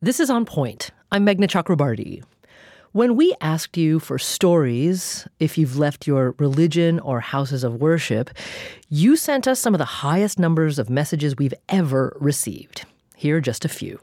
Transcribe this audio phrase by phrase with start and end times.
[0.00, 0.92] This is On Point.
[1.10, 2.22] I'm Meghna Chakrabarti.
[2.92, 8.30] When we asked you for stories, if you've left your religion or houses of worship,
[8.88, 12.84] you sent us some of the highest numbers of messages we've ever received.
[13.16, 13.98] Here are just a few.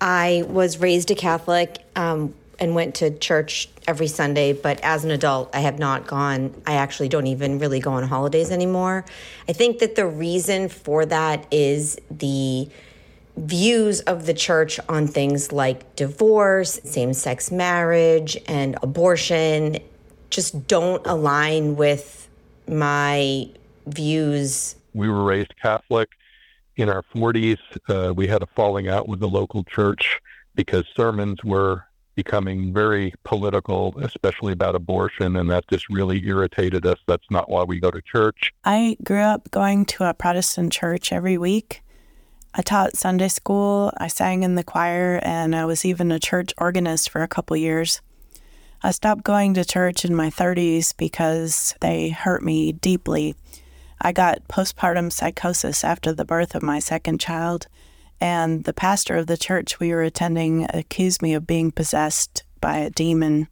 [0.00, 5.12] I was raised a Catholic um, and went to church every Sunday, but as an
[5.12, 6.60] adult, I have not gone.
[6.66, 9.04] I actually don't even really go on holidays anymore.
[9.48, 12.68] I think that the reason for that is the
[13.36, 19.78] views of the church on things like divorce, same sex marriage, and abortion
[20.30, 22.28] just don't align with
[22.68, 23.48] my
[23.86, 24.76] views.
[24.94, 26.08] We were raised Catholic.
[26.76, 30.20] In our 40s, uh, we had a falling out with the local church
[30.54, 31.84] because sermons were
[32.16, 36.98] becoming very political, especially about abortion, and that just really irritated us.
[37.06, 38.52] That's not why we go to church.
[38.64, 41.82] I grew up going to a Protestant church every week.
[42.58, 46.54] I taught Sunday school, I sang in the choir, and I was even a church
[46.56, 48.00] organist for a couple years.
[48.82, 53.34] I stopped going to church in my 30s because they hurt me deeply.
[54.00, 57.66] I got postpartum psychosis after the birth of my second child,
[58.22, 62.78] and the pastor of the church we were attending accused me of being possessed by
[62.78, 63.48] a demon.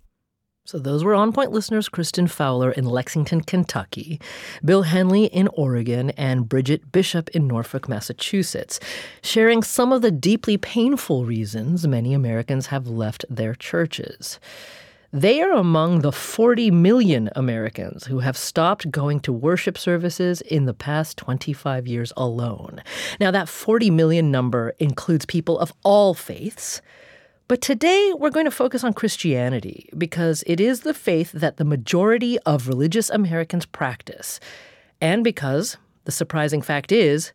[0.67, 4.19] So those were on point listeners Kristen Fowler in Lexington, Kentucky,
[4.65, 8.81] Bill Henley in Oregon, and Bridget Bishop in Norfolk, Massachusetts,
[9.23, 14.41] sharing some of the deeply painful reasons many Americans have left their churches.
[15.12, 20.65] They are among the 40 million Americans who have stopped going to worship services in
[20.65, 22.83] the past 25 years alone.
[23.20, 26.81] Now, that 40 million number includes people of all faiths.
[27.47, 31.64] But today we're going to focus on Christianity because it is the faith that the
[31.64, 34.41] majority of religious Americans practice.
[34.98, 37.33] And because the surprising fact is,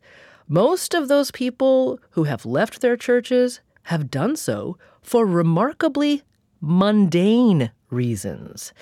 [0.48, 6.24] most of those people who have left their churches have done so for remarkably
[6.60, 8.74] mundane reasons.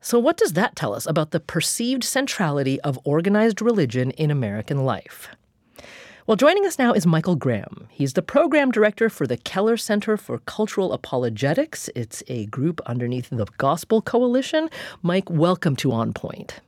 [0.00, 4.84] So, what does that tell us about the perceived centrality of organized religion in American
[4.86, 5.28] life?
[6.26, 7.86] Well, joining us now is Michael Graham.
[7.88, 11.88] He's the program director for the Keller Center for Cultural Apologetics.
[11.94, 14.68] It's a group underneath the Gospel Coalition.
[15.02, 16.58] Mike, welcome to On Point.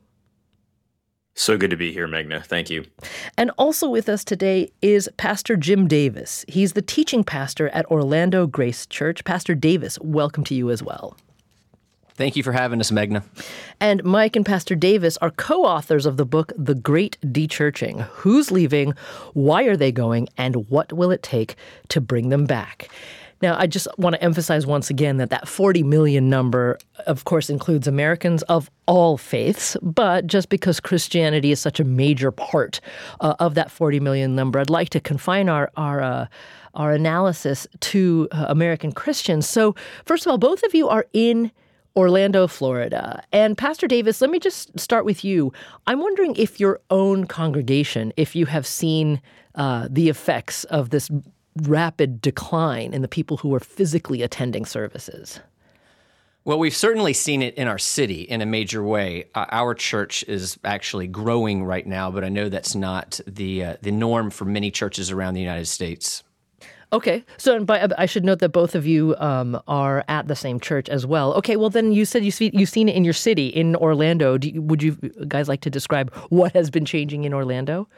[1.34, 2.44] So good to be here, Meghna.
[2.46, 2.84] Thank you.
[3.36, 6.44] And also with us today is Pastor Jim Davis.
[6.46, 9.24] He's the teaching pastor at Orlando Grace Church.
[9.24, 11.16] Pastor Davis, welcome to you as well.
[12.18, 13.22] Thank you for having us, Meghna.
[13.78, 18.50] And Mike and Pastor Davis are co authors of the book, The Great Dechurching Who's
[18.50, 18.94] Leaving,
[19.34, 21.54] Why Are They Going, and What Will It Take
[21.90, 22.90] to Bring Them Back?
[23.40, 27.48] Now, I just want to emphasize once again that that 40 million number, of course,
[27.48, 29.76] includes Americans of all faiths.
[29.80, 32.80] But just because Christianity is such a major part
[33.20, 36.26] uh, of that 40 million number, I'd like to confine our our uh,
[36.74, 39.48] our analysis to uh, American Christians.
[39.48, 41.52] So, first of all, both of you are in
[41.98, 43.24] Orlando, Florida.
[43.32, 45.52] And Pastor Davis, let me just start with you.
[45.88, 49.20] I'm wondering if your own congregation, if you have seen
[49.56, 51.10] uh, the effects of this
[51.62, 55.40] rapid decline in the people who are physically attending services?
[56.44, 59.24] Well, we've certainly seen it in our city in a major way.
[59.34, 63.76] Uh, our church is actually growing right now, but I know that's not the uh,
[63.82, 66.22] the norm for many churches around the United States.
[66.90, 70.58] Okay, so by, I should note that both of you um, are at the same
[70.58, 71.34] church as well.
[71.34, 74.38] Okay, well then you said you see, you've seen it in your city in Orlando.
[74.40, 74.92] You, would you
[75.28, 77.88] guys like to describe what has been changing in Orlando?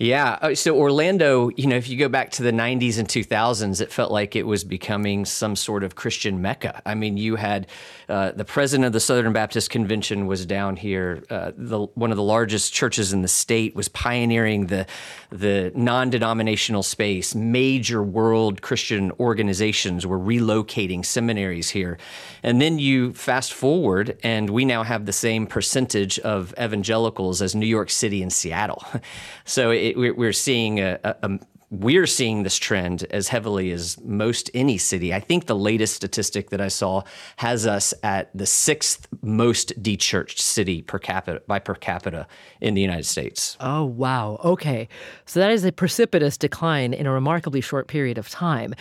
[0.00, 0.38] Yeah.
[0.40, 3.92] Uh, so Orlando, you know, if you go back to the 90s and 2000s, it
[3.92, 6.80] felt like it was becoming some sort of Christian mecca.
[6.86, 7.66] I mean, you had
[8.10, 11.22] uh, the president of the Southern Baptist Convention was down here.
[11.30, 14.86] Uh, the, one of the largest churches in the state was pioneering the
[15.30, 17.36] the non-denominational space.
[17.36, 21.98] Major world Christian organizations were relocating seminaries here,
[22.42, 27.54] and then you fast forward, and we now have the same percentage of evangelicals as
[27.54, 28.84] New York City and Seattle.
[29.44, 31.38] So it, we're seeing a, a,
[31.70, 35.14] we're seeing this trend as heavily as most any city.
[35.14, 37.02] I think the latest statistic that I saw
[37.36, 42.26] has us at the sixth most dechurched city per capita by per capita
[42.60, 43.56] in the United States.
[43.60, 44.40] Oh wow!
[44.42, 44.88] Okay,
[45.26, 48.74] so that is a precipitous decline in a remarkably short period of time.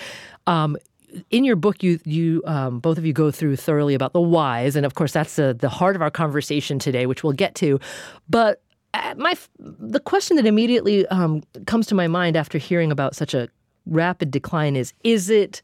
[0.48, 0.76] Um,
[1.30, 4.76] in your book, you you um, both of you go through thoroughly about the whys,
[4.76, 7.80] and of course, that's the the heart of our conversation today, which we'll get to.
[8.30, 8.64] But
[9.18, 13.50] my the question that immediately um, comes to my mind after hearing about such a
[13.86, 15.62] rapid decline is: Is it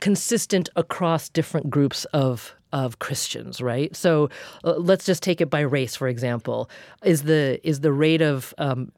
[0.00, 3.94] consistent across different groups of of Christians, right?
[3.94, 4.28] So
[4.64, 6.70] uh, let's just take it by race, for example.
[7.04, 8.92] Is the is the rate of um,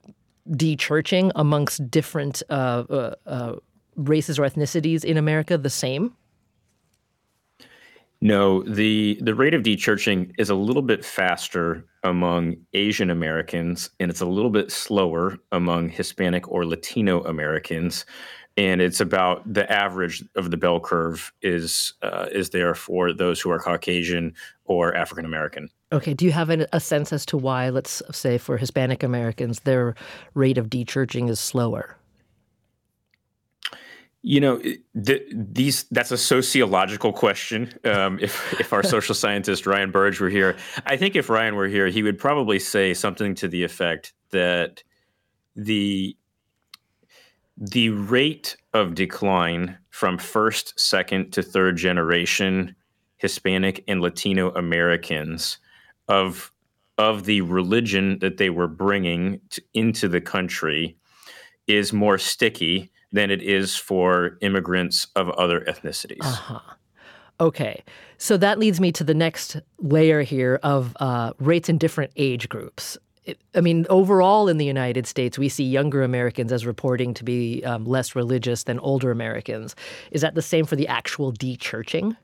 [0.50, 3.56] dechurching amongst different uh, uh, uh
[3.96, 6.14] races or ethnicities in America the same?
[8.20, 14.10] No, the the rate of dechurching is a little bit faster among Asian Americans, and
[14.10, 18.04] it's a little bit slower among Hispanic or Latino Americans.
[18.56, 23.40] And it's about the average of the bell curve is uh, is there for those
[23.40, 24.34] who are Caucasian
[24.64, 25.68] or African American.
[25.92, 26.12] Okay.
[26.12, 29.94] Do you have a sense as to why, let's say, for Hispanic Americans, their
[30.34, 31.96] rate of dechurching is slower?
[34.22, 37.72] You know, th- these that's a sociological question.
[37.84, 40.56] Um, if if our social scientist Ryan Burge were here,
[40.86, 44.82] I think if Ryan were here, he would probably say something to the effect that
[45.54, 46.16] the
[47.56, 52.76] the rate of decline from first, second to third generation
[53.18, 55.58] Hispanic and Latino Americans
[56.08, 56.52] of
[56.96, 60.96] of the religion that they were bringing to, into the country
[61.66, 66.24] is more sticky than it is for immigrants of other ethnicities.
[66.24, 66.60] Uh-huh.
[67.40, 67.84] Okay.
[68.18, 72.48] So that leads me to the next layer here of uh, rates in different age
[72.48, 72.98] groups.
[73.54, 77.62] I mean, overall in the United States, we see younger Americans as reporting to be
[77.64, 79.76] um, less religious than older Americans.
[80.10, 82.16] Is that the same for the actual dechurching?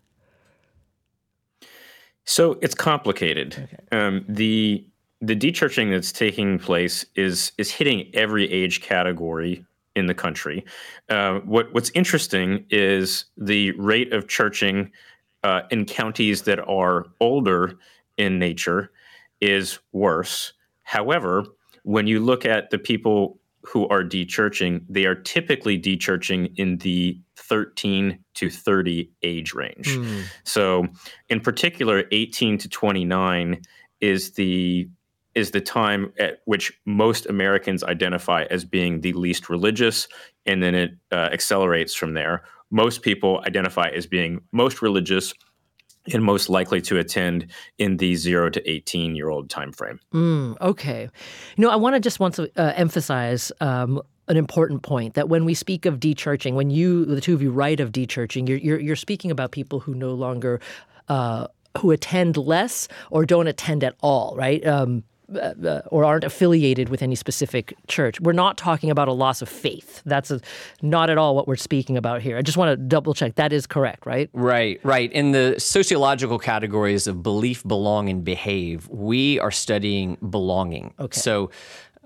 [2.25, 3.69] So it's complicated.
[3.71, 3.99] Okay.
[3.99, 4.87] Um, the
[5.21, 9.65] the dechurching that's taking place is is hitting every age category
[9.97, 10.65] in the country.
[11.09, 14.91] Uh, what what's interesting is the rate of churching
[15.43, 17.75] uh, in counties that are older
[18.17, 18.91] in nature
[19.41, 20.53] is worse.
[20.83, 21.45] However,
[21.83, 27.19] when you look at the people who are dechurching, they are typically dechurching in the
[27.37, 29.89] 13 to 30 age range.
[29.89, 30.25] Mm.
[30.45, 30.87] So,
[31.29, 33.63] in particular, 18 to 29
[34.01, 34.89] is the
[35.35, 40.09] is the time at which most Americans identify as being the least religious,
[40.47, 42.45] and then it uh, accelerates from there.
[42.71, 45.35] Most people identify as being most religious
[46.13, 47.47] and most likely to attend
[47.79, 49.99] in the zero to 18 year old time frame.
[50.13, 51.09] Mm, okay.
[51.57, 55.29] You know, I want to just want to uh, emphasize um, an important point that
[55.29, 58.59] when we speak of dechurching, when you, the two of you, write of dechurching, you're,
[58.59, 60.61] you're, you're speaking about people who no longer.
[61.09, 61.47] Uh,
[61.79, 64.65] who attend less or don't attend at all, right?
[64.65, 68.21] Um, uh, or aren't affiliated with any specific church.
[68.21, 70.03] We're not talking about a loss of faith.
[70.05, 70.41] That's a,
[70.83, 72.37] not at all what we're speaking about here.
[72.37, 74.29] I just want to double check that is correct, right?
[74.33, 75.11] Right, right.
[75.13, 80.95] In the sociological categories of belief, belong, and behave, we are studying belonging.
[80.99, 81.19] Okay.
[81.19, 81.51] So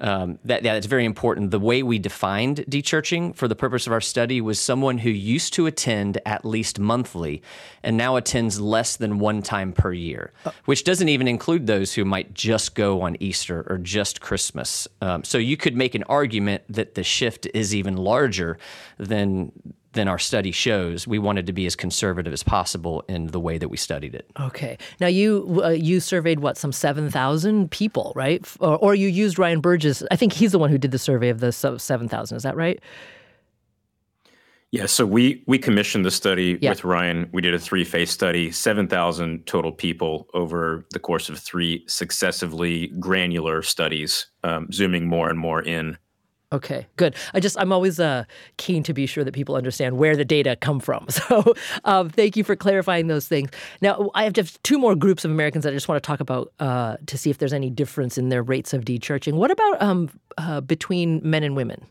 [0.01, 1.51] um, that, that's very important.
[1.51, 5.53] The way we defined dechurching for the purpose of our study was someone who used
[5.55, 7.43] to attend at least monthly
[7.83, 11.95] and now attends less than one time per year, uh, which doesn't even include those
[11.95, 14.87] who might just go on Easter or just Christmas.
[15.01, 18.59] Um, so you could make an argument that the shift is even larger
[18.99, 19.53] than
[19.93, 21.07] than our study shows.
[21.07, 24.31] We wanted to be as conservative as possible in the way that we studied it.
[24.39, 24.79] Okay.
[25.01, 28.47] Now you uh, you surveyed what some seven thousand people, right?
[28.61, 30.03] Or, or, you used Ryan Burge's.
[30.11, 32.37] I think he's the one who did the survey of the seven thousand.
[32.37, 32.81] Is that right?
[34.71, 34.85] Yeah.
[34.85, 36.71] So we we commissioned the study yeah.
[36.71, 37.31] with Ryan.
[37.33, 41.85] We did a three phase study, seven thousand total people over the course of three
[41.89, 45.97] successively granular studies, um, zooming more and more in
[46.51, 47.15] Okay, good.
[47.35, 48.25] I just I'm always uh,
[48.57, 51.07] keen to be sure that people understand where the data come from.
[51.29, 51.55] So
[51.85, 53.51] um, thank you for clarifying those things.
[53.83, 56.21] Now I have just two more groups of Americans that I just want to talk
[56.21, 59.35] about uh, to see if there's any difference in their rates of dechurching.
[59.35, 61.85] What about um, uh, between men and women?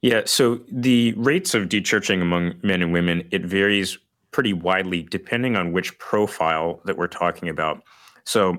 [0.00, 3.98] Yeah, so the rates of dechurching among men and women it varies
[4.32, 7.82] pretty widely depending on which profile that we're talking about.
[8.24, 8.58] So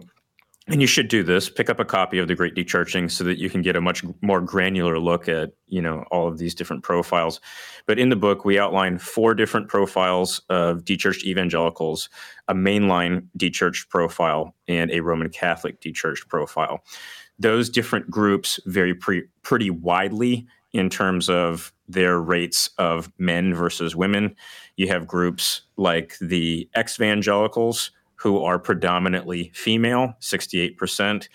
[0.68, 1.50] and you should do this.
[1.50, 4.04] Pick up a copy of the great dechurching so that you can get a much
[4.22, 7.42] more granular look at you know all of these different profiles.
[7.86, 12.10] But in the book we outline four different profiles of dechurched evangelicals
[12.48, 16.84] a mainline dechurched profile and a roman catholic dechurched profile.
[17.40, 23.96] Those different groups vary pre- pretty widely in terms of their rates of men versus
[23.96, 24.36] women.
[24.78, 27.92] You have groups like the ex-evangelicals
[28.24, 31.28] who are predominantly female, 68%.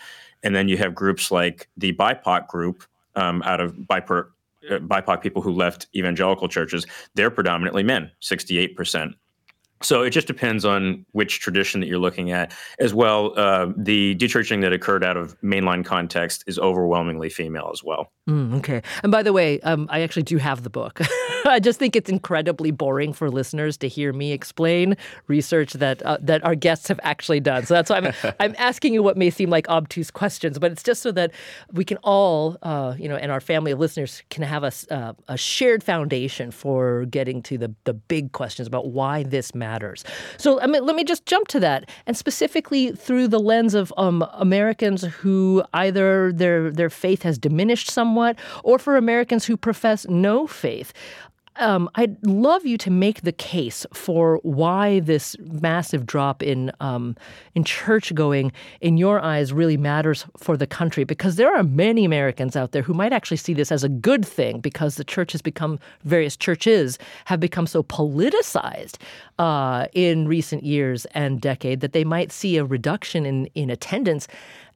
[0.42, 2.82] And then you have groups like the BIPOC group
[3.14, 4.24] um, out of BIPOC,
[4.70, 6.86] uh, BIPOC people who left evangelical churches.
[7.14, 9.12] They're predominantly men, 68%.
[9.82, 12.52] So it just depends on which tradition that you're looking at.
[12.78, 17.84] As well, uh, the dechurching that occurred out of mainline context is overwhelmingly female as
[17.84, 18.10] well.
[18.28, 18.82] Mm, okay.
[19.02, 21.00] And by the way, um, I actually do have the book.
[21.46, 24.96] I just think it's incredibly boring for listeners to hear me explain
[25.28, 27.64] research that uh, that our guests have actually done.
[27.64, 30.82] So that's why I'm I'm asking you what may seem like obtuse questions, but it's
[30.82, 31.32] just so that
[31.72, 35.14] we can all, uh, you know, and our family of listeners can have a, uh,
[35.28, 39.67] a shared foundation for getting to the the big questions about why this matters.
[40.36, 43.92] So I mean, let me just jump to that, and specifically through the lens of
[43.96, 50.06] um, Americans who either their their faith has diminished somewhat, or for Americans who profess
[50.08, 50.92] no faith
[51.58, 57.16] um, I'd love you to make the case for why this massive drop in um,
[57.54, 61.04] in church going, in your eyes, really matters for the country.
[61.04, 64.24] Because there are many Americans out there who might actually see this as a good
[64.24, 68.96] thing, because the church has become various churches have become so politicized
[69.38, 74.28] uh, in recent years and decade that they might see a reduction in in attendance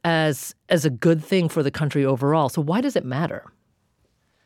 [0.05, 2.49] as as a good thing for the country overall.
[2.49, 3.45] So why does it matter?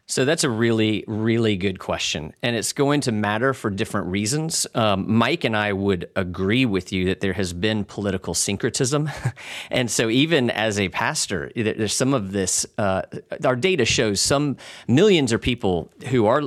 [0.09, 2.33] So that's a really, really good question.
[2.41, 4.65] And it's going to matter for different reasons.
[4.73, 9.11] Um, Mike and I would agree with you that there has been political syncretism.
[9.71, 13.03] and so, even as a pastor, there's some of this, uh,
[13.45, 16.43] our data shows some millions of people who are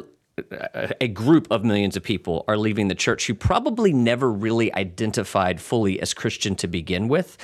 [1.01, 5.59] a group of millions of people are leaving the church who probably never really identified
[5.59, 7.37] fully as Christian to begin with.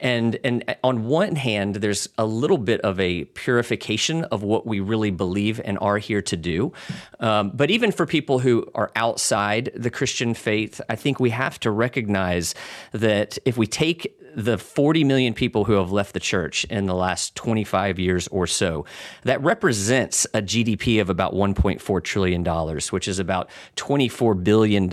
[0.00, 4.80] And and on one hand, there's a little bit of a purification of what we
[4.80, 6.72] really believe and are here to do.
[7.20, 11.60] Um, but even for people who are outside the Christian faith, I think we have
[11.60, 12.54] to recognize
[12.92, 16.94] that if we take the 40 million people who have left the church in the
[16.94, 18.84] last 25 years or so,
[19.22, 22.44] that represents a GDP of about $1.4 trillion,
[22.90, 24.92] which is about $24 billion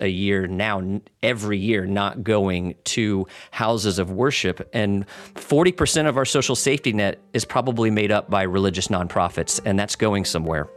[0.00, 4.68] a year now, every year, not going to houses of worship.
[4.72, 9.78] And 40% of our social safety net is probably made up by religious nonprofits, and
[9.78, 10.68] that's going somewhere.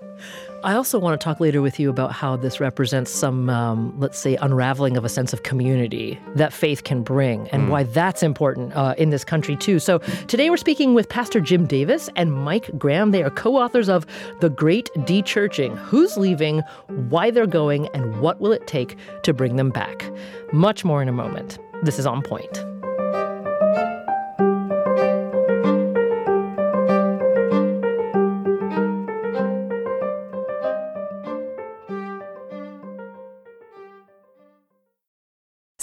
[0.62, 4.20] I also want to talk later with you about how this represents some, um, let's
[4.20, 7.70] say, unraveling of a sense of community that faith can bring and mm.
[7.70, 9.80] why that's important uh, in this country, too.
[9.80, 13.12] So today we're speaking with Pastor Jim Davis and Mike Graham.
[13.12, 14.06] They are co authors of
[14.42, 19.56] The Great Dechurching Who's Leaving, Why They're Going, and What Will It Take to Bring
[19.56, 20.12] Them Back.
[20.52, 21.58] Much more in a moment.
[21.84, 22.66] This is On Point.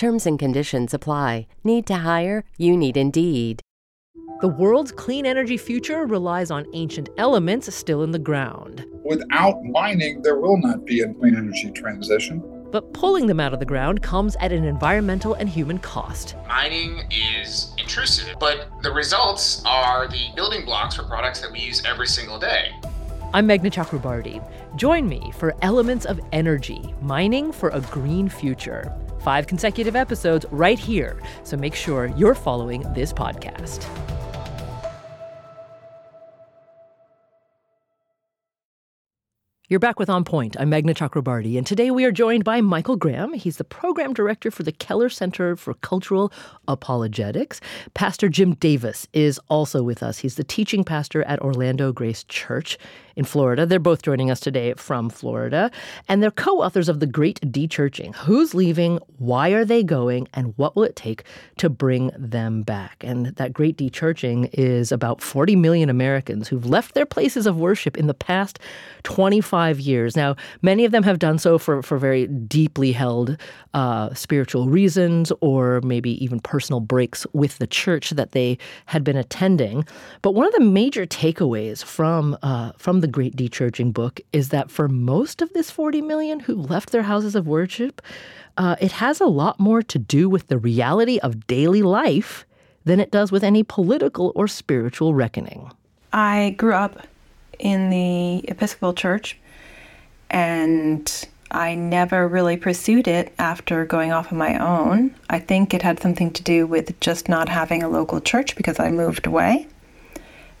[0.00, 1.46] Terms and conditions apply.
[1.62, 2.46] Need to hire?
[2.56, 3.60] You need Indeed.
[4.40, 8.86] The world's clean energy future relies on ancient elements still in the ground.
[9.04, 12.42] Without mining, there will not be a clean energy transition.
[12.72, 16.34] But pulling them out of the ground comes at an environmental and human cost.
[16.48, 21.84] Mining is intrusive, but the results are the building blocks for products that we use
[21.84, 22.70] every single day.
[23.34, 24.42] I'm Meghna Chakrabarti.
[24.76, 28.96] Join me for Elements of Energy Mining for a Green Future.
[29.20, 33.86] Five consecutive episodes right here, so make sure you're following this podcast.
[39.68, 40.56] You're back with On Point.
[40.58, 43.34] I'm Meghna Chakrabarti, and today we are joined by Michael Graham.
[43.34, 46.32] He's the program director for the Keller Center for Cultural
[46.66, 47.60] Apologetics.
[47.94, 50.18] Pastor Jim Davis is also with us.
[50.18, 52.78] He's the teaching pastor at Orlando Grace Church
[53.20, 53.66] in Florida.
[53.66, 55.70] They're both joining us today from Florida,
[56.08, 60.54] and they're co authors of The Great Dechurching Who's Leaving, Why Are They Going, and
[60.56, 61.24] What Will It Take
[61.58, 63.04] to Bring Them Back?
[63.04, 67.98] And that Great Dechurching is about 40 million Americans who've left their places of worship
[67.98, 68.58] in the past
[69.02, 70.16] 25 years.
[70.16, 73.36] Now, many of them have done so for, for very deeply held
[73.74, 79.16] uh, spiritual reasons or maybe even personal breaks with the church that they had been
[79.18, 79.84] attending.
[80.22, 84.70] But one of the major takeaways from, uh, from the Great Dechurching book is that
[84.70, 88.00] for most of this 40 million who left their houses of worship,
[88.56, 92.46] uh, it has a lot more to do with the reality of daily life
[92.84, 95.70] than it does with any political or spiritual reckoning.
[96.12, 97.06] I grew up
[97.58, 99.38] in the Episcopal Church,
[100.30, 105.14] and I never really pursued it after going off on my own.
[105.28, 108.78] I think it had something to do with just not having a local church because
[108.78, 109.66] I moved away.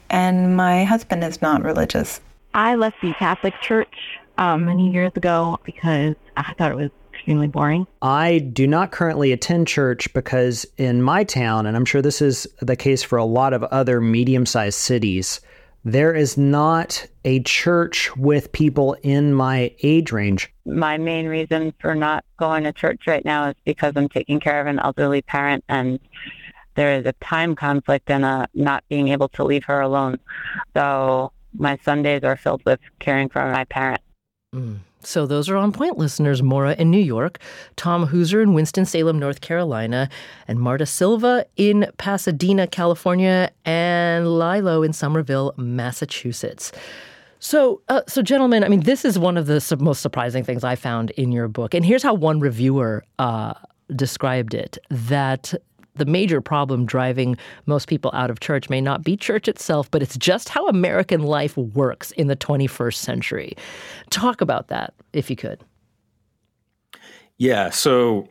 [0.08, 2.20] And my husband is not religious.
[2.54, 3.94] I left the Catholic Church
[4.38, 7.86] um, many years ago because I thought it was extremely boring.
[8.02, 12.46] I do not currently attend church because in my town, and I'm sure this is
[12.60, 15.40] the case for a lot of other medium sized cities,
[15.84, 20.52] there is not a church with people in my age range.
[20.66, 24.60] My main reason for not going to church right now is because I'm taking care
[24.60, 25.98] of an elderly parent and
[26.74, 30.18] there is a time conflict and a not being able to leave her alone.
[30.74, 34.00] So my Sundays are filled with caring for my parent.
[34.54, 34.78] Mm.
[35.02, 37.38] So those are on point listeners Mora in New York,
[37.76, 40.10] Tom Hooser in Winston-Salem, North Carolina,
[40.46, 46.70] and Marta Silva in Pasadena, California, and Lilo in Somerville, Massachusetts.
[47.38, 50.62] So, uh, so gentlemen, I mean, this is one of the su- most surprising things
[50.62, 53.54] I found in your book, and here's how one reviewer uh,
[53.96, 55.54] described it: that
[55.94, 60.02] the major problem driving most people out of church may not be church itself, but
[60.02, 63.56] it's just how American life works in the 21st century.
[64.10, 65.60] Talk about that, if you could.
[67.38, 67.70] Yeah.
[67.70, 68.28] So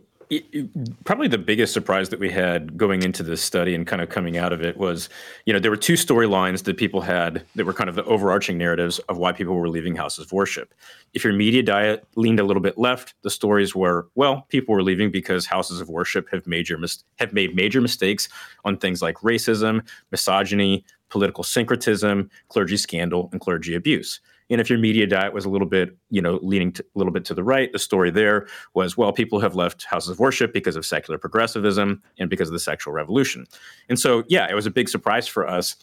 [1.05, 4.38] probably the biggest surprise that we had going into this study and kind of coming
[4.38, 5.09] out of it was,
[5.45, 8.55] you know, there were two storylines that people had that were kind of the overarching
[8.55, 10.74] narratives of why people were leaving houses of worship.
[11.15, 14.83] If your media diet leaned a little bit left, the stories were, well, people were
[14.83, 18.29] leaving because houses of worship have major mis- have made major mistakes
[18.65, 24.19] on things like racism, misogyny, political syncretism, clergy scandal, and clergy abuse.
[24.50, 27.25] And if your media diet was a little bit, you know, leaning a little bit
[27.25, 30.75] to the right, the story there was, well, people have left houses of worship because
[30.75, 33.46] of secular progressivism and because of the sexual revolution.
[33.89, 35.75] And so, yeah, it was a big surprise for us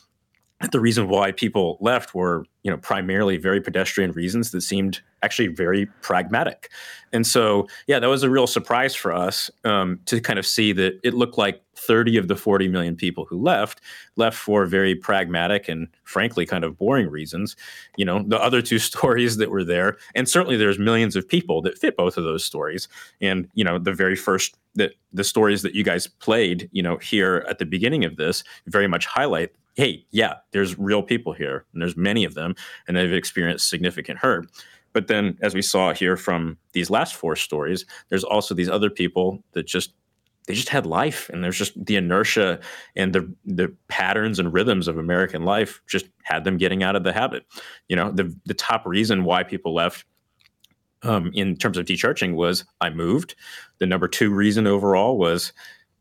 [0.72, 5.48] the reason why people left were you know primarily very pedestrian reasons that seemed actually
[5.48, 6.70] very pragmatic.
[7.12, 10.72] And so yeah that was a real surprise for us um, to kind of see
[10.72, 13.82] that it looked like 30 of the 40 million people who left
[14.16, 17.54] left for very pragmatic and frankly kind of boring reasons.
[17.98, 21.60] You know the other two stories that were there and certainly there's millions of people
[21.62, 22.88] that fit both of those stories.
[23.20, 26.96] And you know the very first that the stories that you guys played you know
[26.96, 31.64] here at the beginning of this very much highlight hey, yeah, there's real people here,
[31.73, 32.54] and there's many of them,
[32.88, 34.50] and they've experienced significant hurt.
[34.92, 38.90] But then, as we saw here from these last four stories, there's also these other
[38.90, 39.92] people that just
[40.47, 42.60] they just had life, and there's just the inertia
[42.95, 47.04] and the the patterns and rhythms of American life just had them getting out of
[47.04, 47.45] the habit.
[47.89, 50.06] You know, the the top reason why people left
[51.02, 53.34] um, in terms of dechurching was I moved.
[53.78, 55.52] The number two reason overall was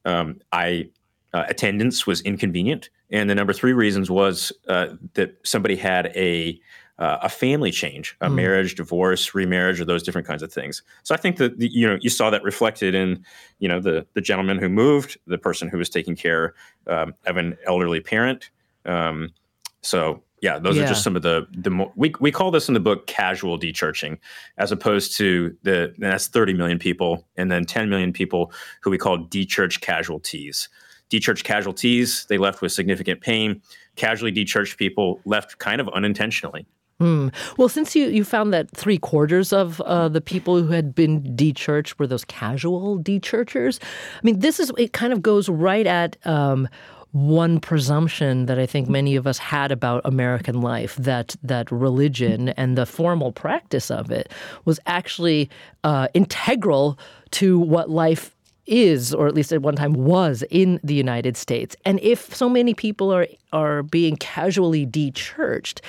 [0.06, 0.90] um, I
[1.36, 6.58] uh, attendance was inconvenient, and the number three reasons was uh, that somebody had a
[6.98, 8.36] uh, a family change, a mm.
[8.36, 10.82] marriage, divorce, remarriage, or those different kinds of things.
[11.04, 13.26] So I think that the, you know you saw that reflected in
[13.60, 16.54] you know the the gentleman who moved, the person who was taking care
[16.88, 18.50] um, of an elderly parent.
[18.86, 19.34] Um,
[19.82, 20.86] so yeah, those yeah.
[20.86, 23.60] are just some of the the more we we call this in the book casual
[23.60, 24.20] dechurching,
[24.58, 28.98] as opposed to the that's 30 million people and then 10 million people who we
[28.98, 30.70] call dechurch casualties.
[31.10, 33.62] Dechurch casualties, they left with significant pain.
[33.96, 36.66] Casually dechurched people left kind of unintentionally.
[37.00, 37.28] Hmm.
[37.58, 41.22] Well, since you, you found that three quarters of uh, the people who had been
[41.36, 46.16] dechurched were those casual dechurchers, I mean, this is, it kind of goes right at
[46.26, 46.70] um,
[47.16, 52.50] one presumption that I think many of us had about American life that that religion
[52.50, 54.30] and the formal practice of it
[54.66, 55.50] was actually
[55.86, 57.00] uh, integral
[57.32, 58.35] to what life
[58.66, 61.76] is, or at least at one time was, in the United States.
[61.86, 65.82] And if so many people are are being casually de churched,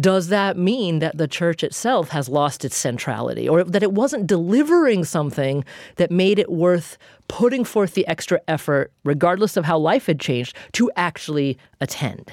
[0.00, 4.26] does that mean that the church itself has lost its centrality or that it wasn't
[4.26, 5.64] delivering something
[5.96, 6.96] that made it worth
[7.28, 12.32] putting forth the extra effort, regardless of how life had changed, to actually attend?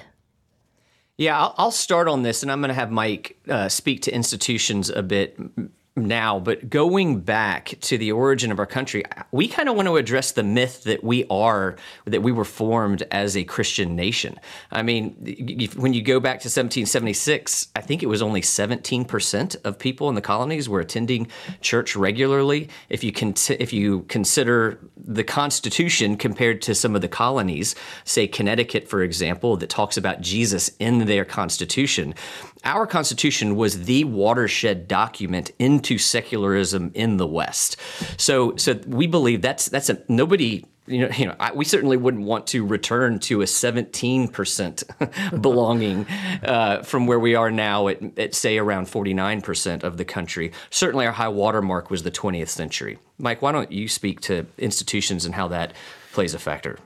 [1.18, 4.90] Yeah, I'll, start on this, and I'm going to have Mike uh, speak to institutions
[4.90, 5.38] a bit
[6.08, 9.98] now, but going back to the origin of our country, we kind of want to
[9.98, 14.40] address the myth that we are, that we were formed as a Christian nation.
[14.72, 15.12] I mean,
[15.76, 20.16] when you go back to 1776, I think it was only 17% of people in
[20.16, 21.28] the colonies were attending
[21.62, 22.70] church regularly.
[22.90, 28.28] If you con- if you consider the Constitution compared to some of the colonies, say
[28.28, 32.14] Connecticut, for example, that talks about Jesus in their Constitution,
[32.64, 37.78] our Constitution was the watershed document into secularism in the West.
[38.18, 41.98] So, so we believe that's that's a nobody you know, you know, I, we certainly
[41.98, 46.08] wouldn't want to return to a 17% belonging
[46.44, 50.52] uh, from where we are now at, at, say, around 49% of the country.
[50.72, 52.98] Certainly, our high watermark was the 20th century.
[53.20, 55.74] Mike, why don't you speak to institutions and how that
[56.12, 56.80] plays a factor?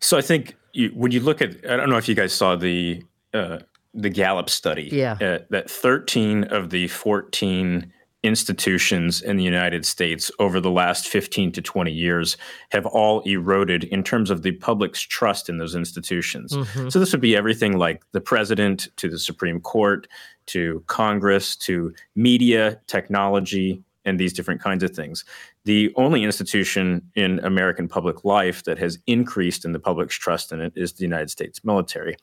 [0.00, 2.54] So, I think you, when you look at, I don't know if you guys saw
[2.54, 3.02] the
[3.32, 3.60] uh,
[3.94, 4.88] the Gallup study.
[4.92, 5.12] Yeah.
[5.20, 11.52] Uh, that 13 of the 14 institutions in the United States over the last 15
[11.52, 12.36] to 20 years
[12.70, 16.52] have all eroded in terms of the public's trust in those institutions.
[16.52, 16.90] Mm-hmm.
[16.90, 20.06] So, this would be everything like the president to the Supreme Court
[20.46, 25.24] to Congress to media, technology, and these different kinds of things.
[25.64, 30.60] The only institution in American public life that has increased in the public's trust in
[30.60, 32.16] it is the United States military.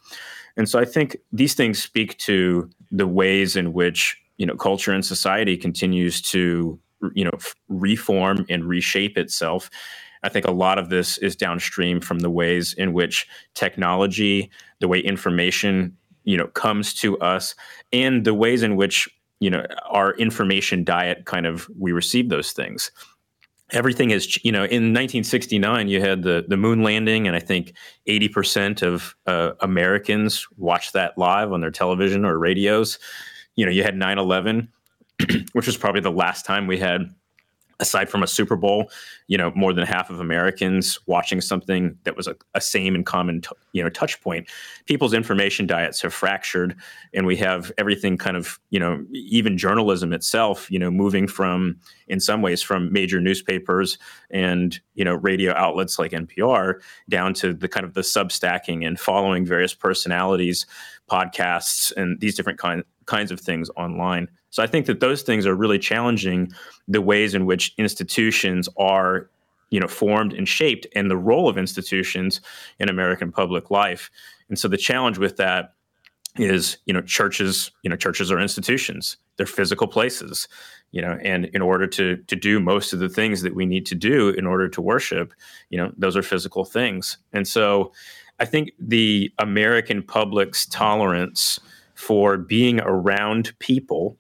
[0.56, 4.94] And so I think these things speak to the ways in which you know culture
[4.94, 6.80] and society continues to
[7.14, 7.32] you know
[7.68, 9.70] reform and reshape itself
[10.24, 14.88] i think a lot of this is downstream from the ways in which technology the
[14.88, 17.56] way information you know comes to us
[17.92, 19.10] and the ways in which
[19.40, 22.92] you know our information diet kind of we receive those things.
[23.72, 27.74] Everything is you know in 1969 you had the the moon landing and i think
[28.08, 32.98] 80% of uh, americans watched that live on their television or radios.
[33.58, 34.70] You know, you had 9 11,
[35.54, 37.14] which was probably the last time we had,
[37.80, 38.90] aside from a Super Bowl,
[39.28, 43.06] you know, more than half of Americans watching something that was a, a same and
[43.06, 44.50] common, t- you know, touch point.
[44.86, 46.76] People's information diets have fractured,
[47.14, 51.78] and we have everything kind of, you know, even journalism itself, you know, moving from,
[52.08, 53.98] in some ways, from major newspapers
[54.32, 56.76] and, you know, radio outlets like NPR
[57.10, 60.66] down to the kind of the substacking and following various personalities,
[61.12, 64.28] podcasts, and these different kind, kinds of things online.
[64.52, 66.52] So I think that those things are really challenging
[66.88, 69.30] the ways in which institutions are
[69.70, 72.40] you know formed and shaped and the role of institutions
[72.80, 74.10] in American public life.
[74.50, 75.74] And so the challenge with that
[76.40, 80.48] is you know churches you know churches are institutions they're physical places
[80.92, 83.86] you know and in order to to do most of the things that we need
[83.86, 85.34] to do in order to worship
[85.70, 87.92] you know those are physical things and so
[88.40, 91.60] i think the american public's tolerance
[91.98, 94.18] for being around people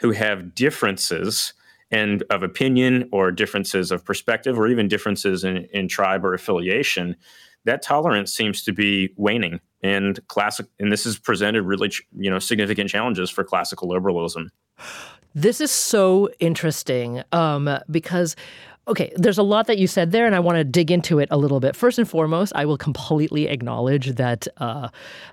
[0.00, 1.54] who have differences
[1.90, 7.16] and of opinion or differences of perspective or even differences in, in tribe or affiliation
[7.64, 9.60] that tolerance seems to be waning.
[9.82, 14.50] And classic and this has presented really you know significant challenges for classical liberalism.
[15.34, 18.36] This is so interesting um, because
[18.86, 21.28] Okay, there's a lot that you said there, and I want to dig into it
[21.30, 21.74] a little bit.
[21.74, 24.88] First and foremost, I will completely acknowledge that, uh,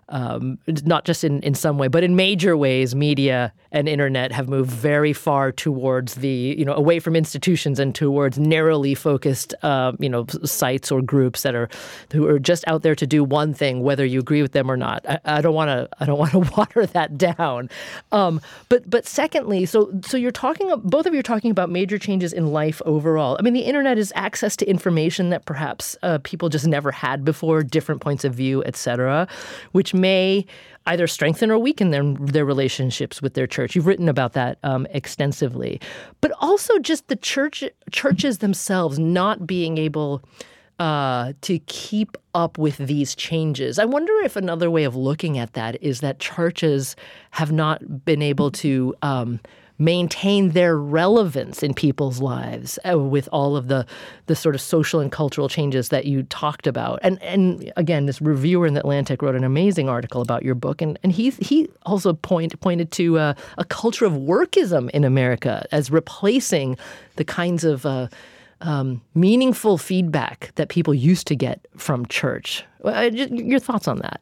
[0.08, 4.48] um, not just in, in some way, but in major ways, media and internet have
[4.48, 9.92] moved very far towards the, you know, away from institutions and towards narrowly focused, uh,
[10.00, 11.68] you know, sites or groups that are
[12.14, 14.78] who are just out there to do one thing, whether you agree with them or
[14.78, 15.06] not.
[15.10, 17.70] I, I don't want to, I don't want to water that down.
[18.14, 21.98] Um, but but secondly, so so you're talking, both of you are talking about major
[21.98, 23.41] changes in life overall.
[23.42, 27.26] I mean, the internet is access to information that perhaps uh, people just never had
[27.26, 29.28] before, different points of view, etc.,
[29.72, 30.46] which may
[30.86, 33.76] either strengthen or weaken their their relationships with their church.
[33.76, 35.82] You've written about that um, extensively,
[36.22, 40.22] but also just the church churches themselves not being able.
[40.80, 43.78] Uh, to keep up with these changes.
[43.78, 46.96] I wonder if another way of looking at that is that churches
[47.30, 49.40] have not been able to um,
[49.82, 53.86] maintain their relevance in people's lives uh, with all of the
[54.28, 57.00] the sort of social and cultural changes that you talked about.
[57.02, 60.82] And and again, this reviewer in the Atlantic wrote an amazing article about your book,
[60.82, 65.66] and and he he also point, pointed to uh, a culture of workism in America
[65.72, 66.78] as replacing
[67.16, 68.08] the kinds of uh,
[68.62, 72.64] um, meaningful feedback that people used to get from church.
[72.86, 74.22] Uh, your thoughts on that?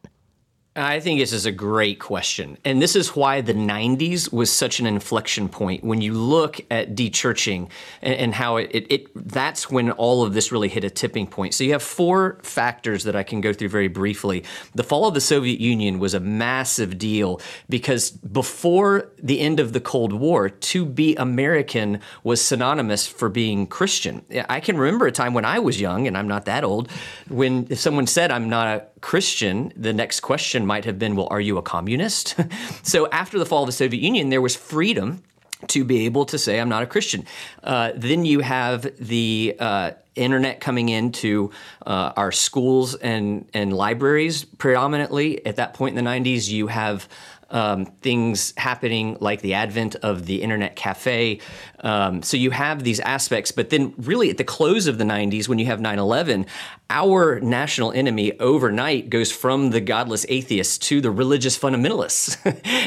[0.80, 2.58] I think this is a great question.
[2.64, 5.84] And this is why the 90s was such an inflection point.
[5.84, 7.68] When you look at dechurching
[8.02, 11.26] and, and how it, it, it, that's when all of this really hit a tipping
[11.26, 11.54] point.
[11.54, 14.44] So you have four factors that I can go through very briefly.
[14.74, 19.72] The fall of the Soviet Union was a massive deal because before the end of
[19.72, 24.24] the Cold War, to be American was synonymous for being Christian.
[24.48, 26.90] I can remember a time when I was young, and I'm not that old,
[27.28, 31.40] when someone said I'm not a Christian, the next question might have been, well, are
[31.40, 32.36] you a communist?
[32.82, 35.22] so after the fall of the Soviet Union, there was freedom
[35.68, 37.26] to be able to say, I'm not a Christian.
[37.62, 41.50] Uh, then you have the uh, internet coming into
[41.86, 45.44] uh, our schools and, and libraries predominantly.
[45.44, 47.08] At that point in the 90s, you have
[47.50, 51.40] um, things happening like the advent of the internet cafe.
[51.80, 55.48] Um, so you have these aspects, but then really at the close of the 90s,
[55.48, 56.46] when you have 9 11,
[56.90, 62.36] our national enemy overnight goes from the godless atheists to the religious fundamentalists.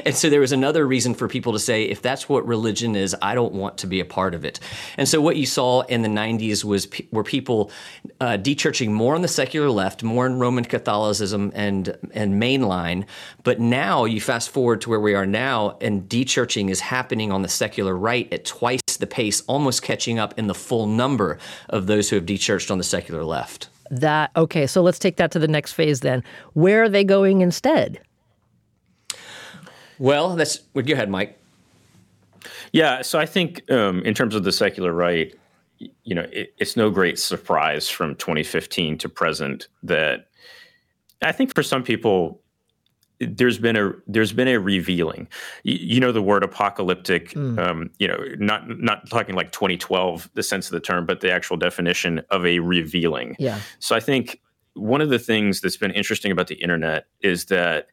[0.06, 3.16] and so there was another reason for people to say, if that's what religion is,
[3.22, 4.60] I don't want to be a part of it.
[4.98, 7.72] And so what you saw in the 90s was were people
[8.20, 13.06] uh, dechurching more on the secular left, more in Roman Catholicism and and mainline.
[13.44, 17.42] But now you fast forward to where we are now, and dechurching is happening on
[17.42, 21.40] the secular right at twice the pace, almost catching up in the full number
[21.70, 23.70] of those who have dechurched on the secular left.
[23.90, 26.24] That okay, so let's take that to the next phase then.
[26.54, 28.00] Where are they going instead?
[30.00, 31.38] Well, that's well, go ahead, Mike.
[32.72, 35.34] Yeah, so I think um, in terms of the secular right,
[35.78, 40.28] you know, it, it's no great surprise from 2015 to present that
[41.22, 42.42] I think for some people
[43.26, 45.28] there's been a there's been a revealing.
[45.64, 47.32] You, you know the word apocalyptic.
[47.32, 47.60] Mm.
[47.60, 51.32] Um, you know, not not talking like 2012, the sense of the term, but the
[51.32, 53.36] actual definition of a revealing.
[53.40, 53.60] Yeah.
[53.80, 54.42] So I think
[54.74, 57.88] one of the things that's been interesting about the internet is that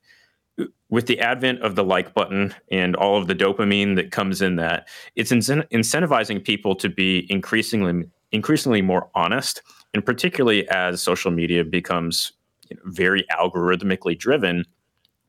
[0.88, 4.56] with the advent of the like button and all of the dopamine that comes in
[4.56, 9.62] that, it's incentivizing people to be increasingly increasingly more honest,
[9.92, 12.32] and particularly as social media becomes
[12.68, 14.64] you know, very algorithmically driven.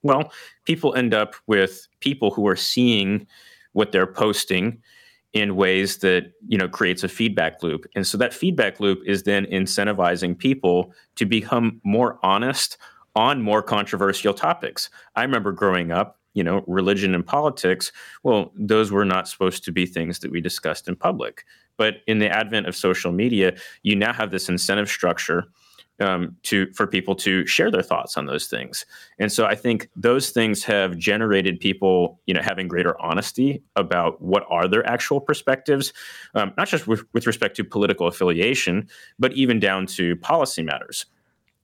[0.03, 0.31] Well,
[0.65, 3.27] people end up with people who are seeing
[3.73, 4.81] what they're posting
[5.33, 9.23] in ways that you know creates a feedback loop and so that feedback loop is
[9.23, 12.77] then incentivizing people to become more honest
[13.15, 14.89] on more controversial topics.
[15.15, 17.91] I remember growing up, you know, religion and politics,
[18.23, 21.43] well, those were not supposed to be things that we discussed in public.
[21.77, 25.45] But in the advent of social media, you now have this incentive structure
[26.01, 28.85] um, to for people to share their thoughts on those things.
[29.19, 34.21] And so I think those things have generated people, you know, having greater honesty about
[34.21, 35.93] what are their actual perspectives,
[36.35, 38.87] um, not just with, with respect to political affiliation,
[39.19, 41.05] but even down to policy matters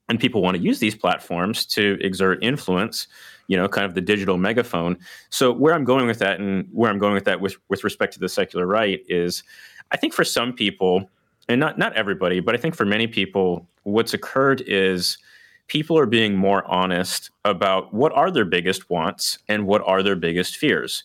[0.09, 3.07] and people want to use these platforms to exert influence
[3.47, 4.97] you know kind of the digital megaphone
[5.29, 8.13] so where i'm going with that and where i'm going with that with, with respect
[8.13, 9.43] to the secular right is
[9.91, 11.09] i think for some people
[11.49, 15.17] and not not everybody but i think for many people what's occurred is
[15.67, 20.15] people are being more honest about what are their biggest wants and what are their
[20.15, 21.03] biggest fears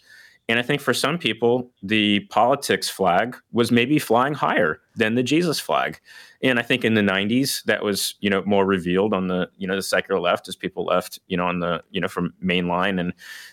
[0.49, 5.23] and I think for some people, the politics flag was maybe flying higher than the
[5.23, 6.01] Jesus flag.
[6.43, 9.69] And I think in the 90s, that was, you know, more revealed on the, you
[9.69, 12.99] know, the secular left as people left, you know, on the, you know, from mainline
[12.99, 13.13] and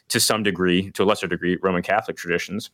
[0.10, 2.71] to some degree, to a lesser degree, Roman Catholic traditions.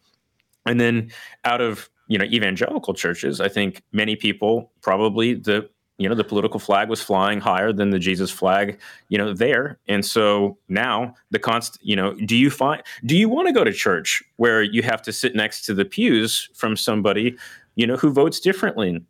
[0.65, 1.11] And then
[1.43, 6.25] out of, you know, evangelical churches, I think many people probably the you know the
[6.25, 9.79] political flag was flying higher than the jesus flag you know there.
[9.87, 13.63] And so now the const you know do you find do you want to go
[13.63, 17.37] to church where you have to sit next to the pews from somebody
[17.75, 19.01] you know who votes differently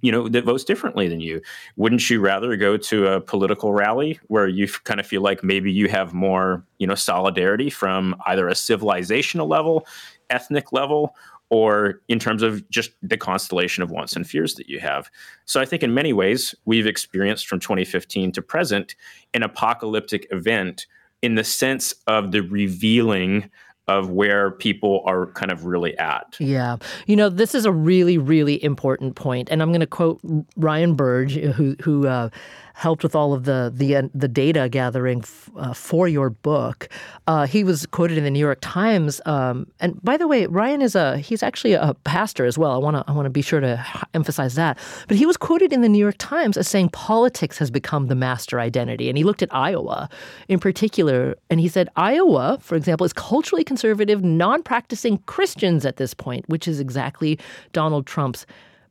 [0.00, 1.40] you know that votes differently than you?
[1.76, 5.70] Wouldn't you rather go to a political rally where you kind of feel like maybe
[5.70, 9.86] you have more you know solidarity from either a civilizational level
[10.30, 11.14] ethnic level
[11.50, 15.10] or in terms of just the constellation of wants and fears that you have.
[15.44, 18.96] So I think in many ways, we've experienced from 2015 to present
[19.32, 20.86] an apocalyptic event
[21.22, 23.50] in the sense of the revealing
[23.88, 26.36] of where people are kind of really at.
[26.40, 26.76] Yeah.
[27.06, 29.48] You know, this is a really, really important point.
[29.48, 30.20] And I'm going to quote
[30.56, 32.30] Ryan Burge, who, who, uh,
[32.76, 36.90] helped with all of the the uh, the data gathering f- uh, for your book.
[37.26, 39.18] Uh, he was quoted in the New York Times.
[39.24, 42.72] Um, and by the way, Ryan is a he's actually a pastor as well.
[42.72, 44.78] I want to I want to be sure to emphasize that.
[45.08, 48.14] But he was quoted in the New York Times as saying politics has become the
[48.14, 50.10] master identity, and he looked at Iowa
[50.48, 56.12] in particular, and he said Iowa, for example, is culturally conservative, non-practicing Christians at this
[56.12, 57.38] point, which is exactly
[57.72, 58.44] Donald Trump's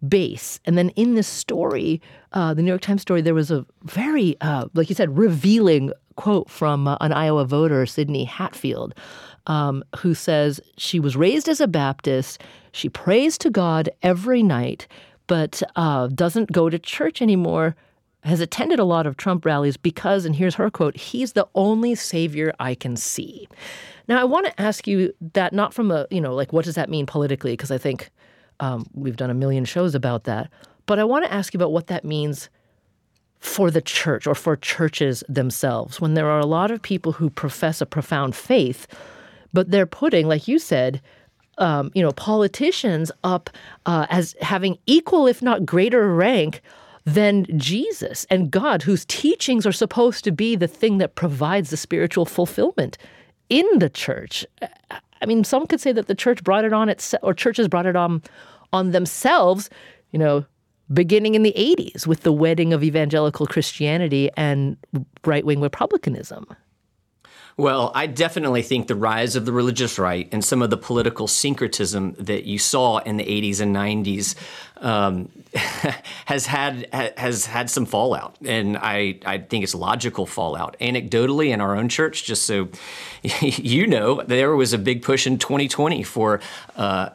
[0.10, 0.60] base.
[0.66, 2.02] And then in this story,
[2.34, 5.92] uh, the New York Times story, there was a very, uh, like you said, revealing
[6.16, 8.96] quote from uh, an Iowa voter, Sydney Hatfield,
[9.48, 12.42] um, who says she was raised as a Baptist.
[12.72, 14.88] She prays to God every night,
[15.28, 17.76] but uh, doesn't go to church anymore.
[18.24, 21.94] Has attended a lot of Trump rallies because, and here's her quote, he's the only
[21.94, 23.48] savior I can see.
[24.08, 26.76] Now, I want to ask you that not from a, you know, like, what does
[26.76, 27.54] that mean politically?
[27.54, 28.10] Because I think
[28.60, 30.50] um, we've done a million shows about that.
[30.86, 32.50] But I want to ask you about what that means
[33.40, 37.30] for the church or for churches themselves when there are a lot of people who
[37.30, 38.88] profess a profound faith,
[39.54, 41.02] but they're putting, like you said,
[41.58, 43.50] um, you know, politicians up
[43.86, 46.62] uh, as having equal, if not greater, rank
[47.06, 51.78] than Jesus and God, whose teachings are supposed to be the thing that provides the
[51.78, 52.98] spiritual fulfillment
[53.48, 54.46] in the church.
[55.26, 57.88] I mean, some could say that the church brought it on itself, or churches brought
[57.88, 58.22] it on
[58.72, 59.72] on themselves.
[60.12, 60.46] You know,
[60.94, 64.78] beginning in the 80s with the wedding of evangelical Christianity and
[65.26, 66.46] right wing republicanism.
[67.58, 71.26] Well, I definitely think the rise of the religious right and some of the political
[71.26, 74.36] syncretism that you saw in the 80s and 90s
[74.82, 75.30] um,
[76.26, 80.76] has had has had some fallout, and I I think it's logical fallout.
[80.82, 82.68] Anecdotally, in our own church, just so
[83.24, 86.42] you know, there was a big push in 2020 for
[86.76, 87.10] uh,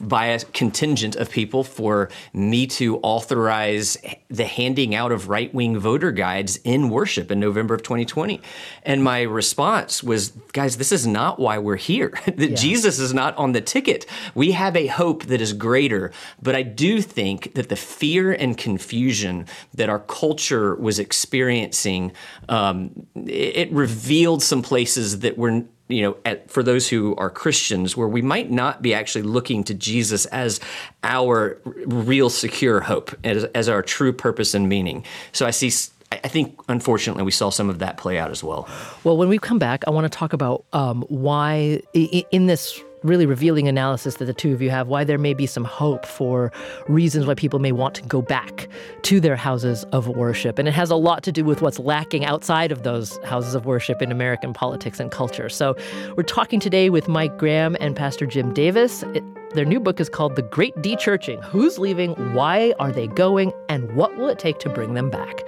[0.00, 3.96] by a contingent of people for me to authorize
[4.28, 8.40] the handing out of right wing voter guides in worship in November of 2020.
[8.82, 12.12] And my response was, guys, this is not why we're here.
[12.26, 12.56] that yeah.
[12.56, 14.06] Jesus is not on the ticket.
[14.34, 16.12] We have a hope that is greater.
[16.42, 22.12] But I do think that the fear and confusion that our culture was experiencing,
[22.48, 27.30] um, it, it revealed some places that were you know, at, for those who are
[27.30, 30.60] Christians, where we might not be actually looking to Jesus as
[31.04, 35.04] our real secure hope, as, as our true purpose and meaning.
[35.32, 35.70] So I see
[36.12, 38.68] I think, unfortunately, we saw some of that play out as well.
[39.02, 43.26] Well, when we come back, I want to talk about um, why, in this really
[43.26, 46.52] revealing analysis that the two of you have, why there may be some hope for
[46.88, 48.68] reasons why people may want to go back
[49.02, 50.58] to their houses of worship.
[50.58, 53.66] And it has a lot to do with what's lacking outside of those houses of
[53.66, 55.48] worship in American politics and culture.
[55.48, 55.76] So
[56.16, 59.02] we're talking today with Mike Graham and Pastor Jim Davis.
[59.14, 62.12] It, their new book is called The Great Dechurching Who's Leaving?
[62.34, 63.52] Why Are They Going?
[63.68, 65.42] And What Will It Take to Bring Them Back?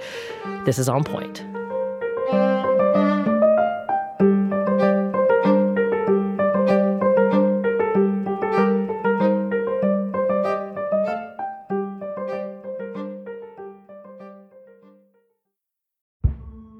[0.65, 1.48] This is On Point.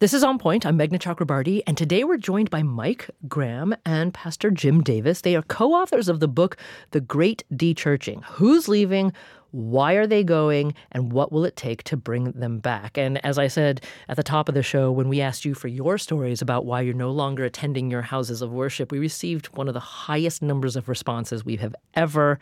[0.00, 0.64] This is On Point.
[0.64, 5.22] I'm Meghna Chakrabarti, and today we're joined by Mike Graham and Pastor Jim Davis.
[5.22, 6.56] They are co authors of the book,
[6.92, 9.12] The Great Dechurching Who's Leaving?
[9.50, 10.74] Why are they going?
[10.92, 12.96] And what will it take to bring them back?
[12.96, 15.66] And as I said at the top of the show, when we asked you for
[15.66, 19.66] your stories about why you're no longer attending your houses of worship, we received one
[19.66, 22.38] of the highest numbers of responses we have ever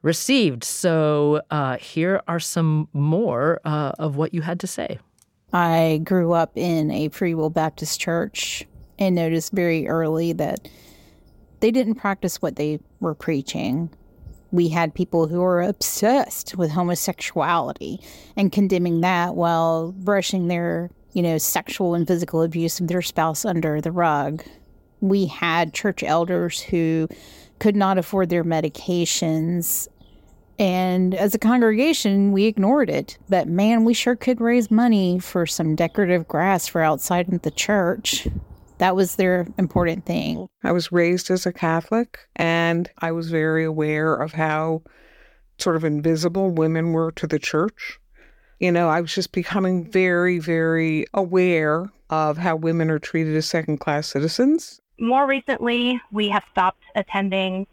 [0.00, 0.64] received.
[0.64, 4.98] So uh, here are some more uh, of what you had to say.
[5.52, 8.66] I grew up in a Free Will Baptist church
[8.98, 10.68] and noticed very early that
[11.60, 13.90] they didn't practice what they were preaching.
[14.50, 18.00] We had people who were obsessed with homosexuality
[18.36, 23.44] and condemning that while brushing their, you know, sexual and physical abuse of their spouse
[23.44, 24.42] under the rug.
[25.00, 27.08] We had church elders who
[27.58, 29.88] could not afford their medications
[30.62, 33.18] and as a congregation, we ignored it.
[33.28, 37.50] But man, we sure could raise money for some decorative grass for outside of the
[37.50, 38.28] church.
[38.78, 40.46] That was their important thing.
[40.62, 44.82] I was raised as a Catholic, and I was very aware of how
[45.58, 47.98] sort of invisible women were to the church.
[48.60, 53.46] You know, I was just becoming very, very aware of how women are treated as
[53.46, 54.80] second class citizens.
[55.00, 57.66] More recently, we have stopped attending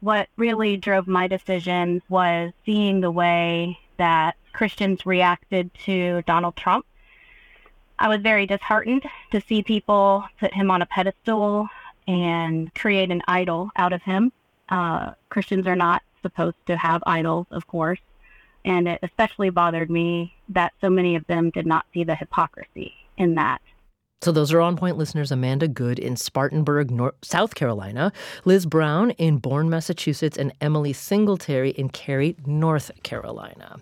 [0.00, 6.86] what really drove my decision was seeing the way that Christians reacted to Donald Trump.
[7.98, 11.68] I was very disheartened to see people put him on a pedestal
[12.06, 14.32] and create an idol out of him.
[14.68, 18.00] Uh, Christians are not supposed to have idols, of course.
[18.64, 22.94] And it especially bothered me that so many of them did not see the hypocrisy
[23.16, 23.60] in that.
[24.20, 28.12] So those are on point listeners Amanda Good in Spartanburg, North, South Carolina,
[28.44, 33.78] Liz Brown in Bourne, Massachusetts, and Emily Singletary in Cary, North Carolina.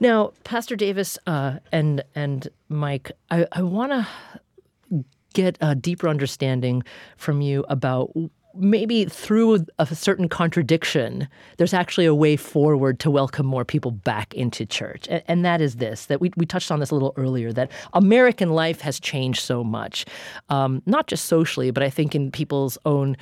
[0.00, 6.84] Now, Pastor Davis uh, and and Mike, I, I want to get a deeper understanding
[7.16, 8.12] from you about
[8.54, 14.34] maybe through a certain contradiction, there's actually a way forward to welcome more people back
[14.34, 15.06] into church.
[15.08, 17.70] And, and, that is this that we, we touched on this a little earlier that
[17.92, 20.04] American life has changed so much,
[20.48, 23.16] um, not just socially, but I think in people's own.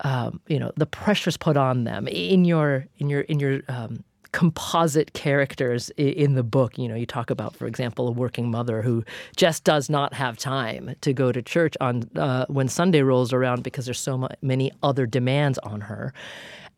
[0.00, 4.02] Um, you know the pressures put on them in your in your in your um,
[4.34, 6.76] composite characters in the book.
[6.76, 9.04] You know, you talk about, for example, a working mother who
[9.36, 13.62] just does not have time to go to church on uh, when Sunday rolls around
[13.62, 16.12] because there's so many other demands on her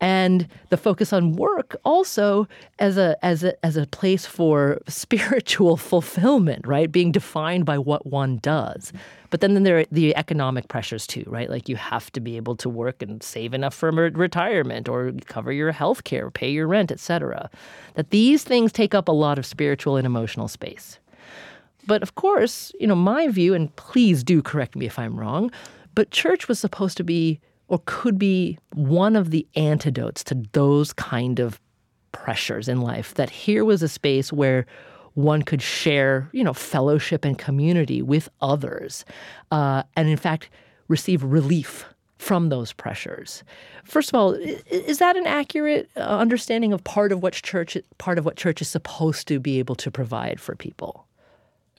[0.00, 2.46] and the focus on work also
[2.78, 6.92] as a as a as a place for spiritual fulfillment, right?
[6.92, 8.92] Being defined by what one does.
[9.36, 11.50] But then, then there are the economic pressures too, right?
[11.50, 15.52] Like you have to be able to work and save enough for retirement or cover
[15.52, 17.50] your health care, pay your rent, etc.
[17.96, 20.98] That these things take up a lot of spiritual and emotional space.
[21.86, 25.50] But of course, you know, my view, and please do correct me if I'm wrong,
[25.94, 30.94] but church was supposed to be or could be one of the antidotes to those
[30.94, 31.60] kind of
[32.12, 33.12] pressures in life.
[33.12, 34.64] That here was a space where
[35.16, 39.04] one could share, you know, fellowship and community with others,
[39.50, 40.50] uh, and in fact
[40.88, 41.86] receive relief
[42.18, 43.42] from those pressures.
[43.84, 48.18] First of all, is that an accurate uh, understanding of part of what church part
[48.18, 51.06] of what church is supposed to be able to provide for people?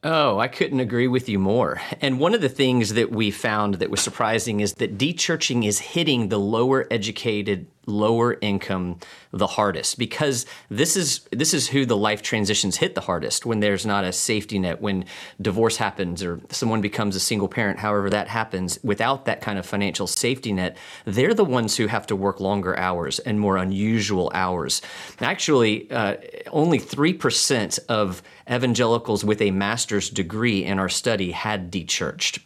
[0.04, 1.82] Oh, I couldn't agree with you more.
[2.02, 5.80] And one of the things that we found that was surprising is that dechurching is
[5.80, 9.00] hitting the lower educated lower income
[9.32, 9.98] the hardest.
[9.98, 13.46] Because this is this is who the life transitions hit the hardest.
[13.46, 15.06] When there's not a safety net when
[15.42, 19.66] divorce happens or someone becomes a single parent however that happens without that kind of
[19.66, 24.32] financial safety net they're the ones who have to work longer hours and more unusual
[24.34, 24.82] hours.
[25.22, 26.16] Actually uh,
[26.52, 32.40] only 3% of evangelicals with a master's degree in our study had dechurched.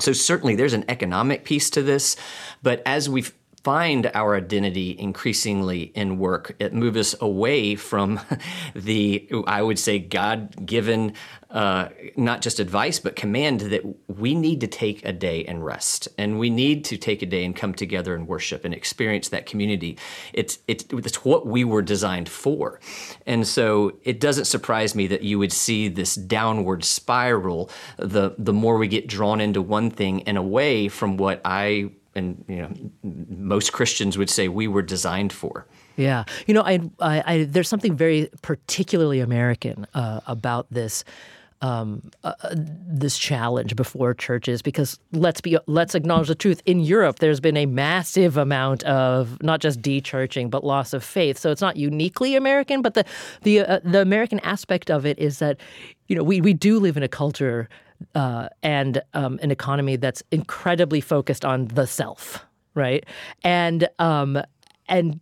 [0.00, 2.16] So certainly there's an economic piece to this
[2.62, 3.32] but as we've
[3.66, 6.54] find our identity increasingly in work.
[6.60, 8.20] It moves us away from
[8.76, 11.14] the, I would say, God given,
[11.50, 16.06] uh, not just advice, but command that we need to take a day and rest.
[16.16, 19.46] And we need to take a day and come together and worship and experience that
[19.46, 19.98] community.
[20.32, 22.78] It's, it's, it's what we were designed for.
[23.26, 28.52] And so it doesn't surprise me that you would see this downward spiral the, the
[28.52, 32.72] more we get drawn into one thing and away from what I and you know
[33.02, 35.66] most Christians would say we were designed for.
[35.96, 41.04] Yeah, you know, I, I, I there's something very particularly American uh, about this.
[41.62, 46.80] Um, uh, uh, this challenge before churches because let's be let's acknowledge the truth in
[46.80, 51.50] Europe there's been a massive amount of not just dechurching but loss of faith so
[51.50, 53.06] it's not uniquely American but the
[53.40, 55.56] the uh, the American aspect of it is that
[56.08, 57.70] you know we we do live in a culture
[58.14, 62.44] uh, and um, an economy that's incredibly focused on the self,
[62.74, 63.04] right?
[63.44, 64.42] And um,
[64.88, 65.20] and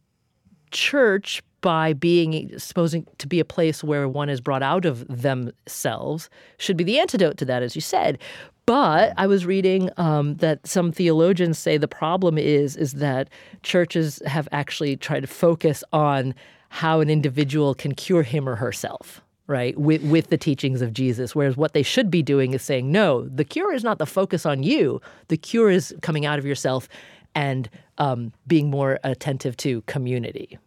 [0.71, 6.29] church by being supposing to be a place where one is brought out of themselves
[6.59, 8.19] should be the antidote to that, as you said.
[8.67, 13.29] But I was reading um, that some theologians say the problem is is that
[13.63, 16.35] churches have actually tried to focus on
[16.69, 21.35] how an individual can cure him or herself right with with the teachings of Jesus
[21.35, 24.47] whereas what they should be doing is saying no the cure is not the focus
[24.47, 26.89] on you the cure is coming out of yourself
[27.35, 27.69] and
[27.99, 30.59] um, being more attentive to community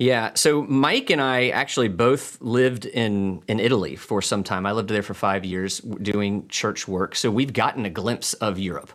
[0.00, 0.30] yeah.
[0.34, 4.64] So Mike and I actually both lived in, in Italy for some time.
[4.64, 7.14] I lived there for five years doing church work.
[7.14, 8.94] So we've gotten a glimpse of Europe.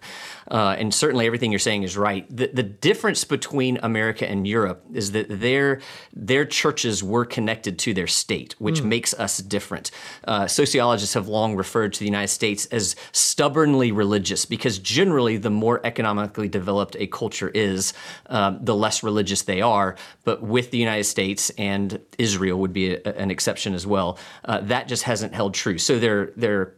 [0.50, 2.26] Uh, and certainly everything you're saying is right.
[2.36, 5.82] The, the difference between America and Europe is that their,
[6.14, 8.86] their churches were connected to their state, which mm.
[8.86, 9.92] makes us different.
[10.24, 15.50] Uh, sociologists have long referred to the United States as stubbornly religious because generally, the
[15.50, 17.94] more economically developed a culture is,
[18.28, 19.96] um, the less religious they are.
[20.24, 24.62] But with the United States and Israel would be a, an exception as well, uh,
[24.62, 25.78] that just hasn't held true.
[25.78, 26.74] So they're, they're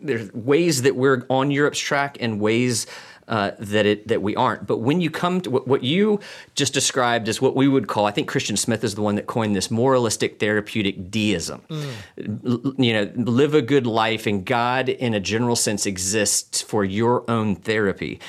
[0.00, 2.86] there's ways that we're on Europe's track and ways
[3.28, 4.66] uh, that it that we aren't.
[4.66, 6.20] But when you come to what, what you
[6.54, 9.26] just described as what we would call, I think Christian Smith is the one that
[9.26, 11.62] coined this moralistic therapeutic deism.
[11.68, 12.74] Mm.
[12.78, 17.28] You know, live a good life, and God, in a general sense, exists for your
[17.28, 18.20] own therapy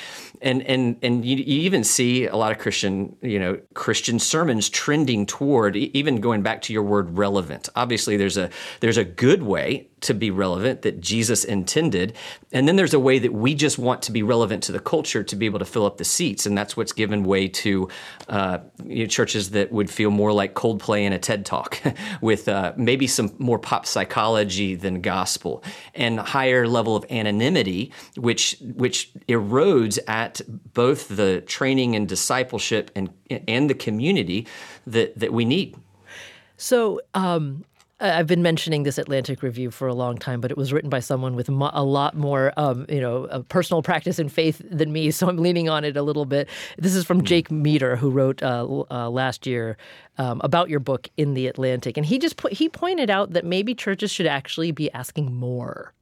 [0.41, 4.70] and and and you, you, even see a lot of Christian you know Christian sermons
[4.70, 7.70] trending toward even going back to your word relevant.
[7.76, 8.49] Obviously, there's a
[8.80, 12.15] there's a good way to be relevant that Jesus intended.
[12.51, 15.23] And then there's a way that we just want to be relevant to the culture
[15.23, 16.45] to be able to fill up the seats.
[16.45, 17.89] And that's what's given way to
[18.29, 21.81] uh, you know, churches that would feel more like Coldplay in a TED talk
[22.21, 25.63] with uh, maybe some more pop psychology than gospel
[25.95, 30.41] and higher level of anonymity, which, which erodes at
[30.73, 33.09] both the training and discipleship and,
[33.47, 34.47] and the community
[34.85, 35.75] that, that we need.
[36.57, 37.63] So, um,
[37.99, 40.99] I've been mentioning this Atlantic Review for a long time, but it was written by
[40.99, 45.11] someone with a lot more, um, you know, personal practice and faith than me.
[45.17, 46.47] So I'm leaning on it a little bit.
[46.77, 47.25] This is from hmm.
[47.25, 49.77] Jake Meador, who wrote uh, uh, last year
[50.19, 53.45] um, about your book in the Atlantic, and he just put, he pointed out that
[53.45, 55.93] maybe churches should actually be asking more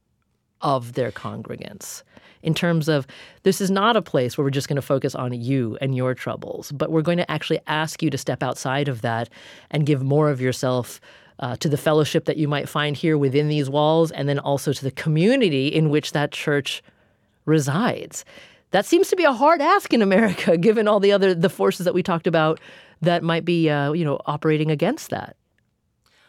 [0.60, 2.02] of their congregants
[2.42, 3.06] in terms of
[3.42, 6.14] this is not a place where we're just going to focus on you and your
[6.14, 9.28] troubles, but we're going to actually ask you to step outside of that
[9.70, 11.00] and give more of yourself
[11.38, 14.72] uh, to the fellowship that you might find here within these walls, and then also
[14.72, 16.82] to the community in which that church
[17.44, 18.24] resides.
[18.70, 21.84] That seems to be a hard ask in America, given all the other the forces
[21.84, 22.60] that we talked about
[23.02, 25.36] that might be uh, you know operating against that.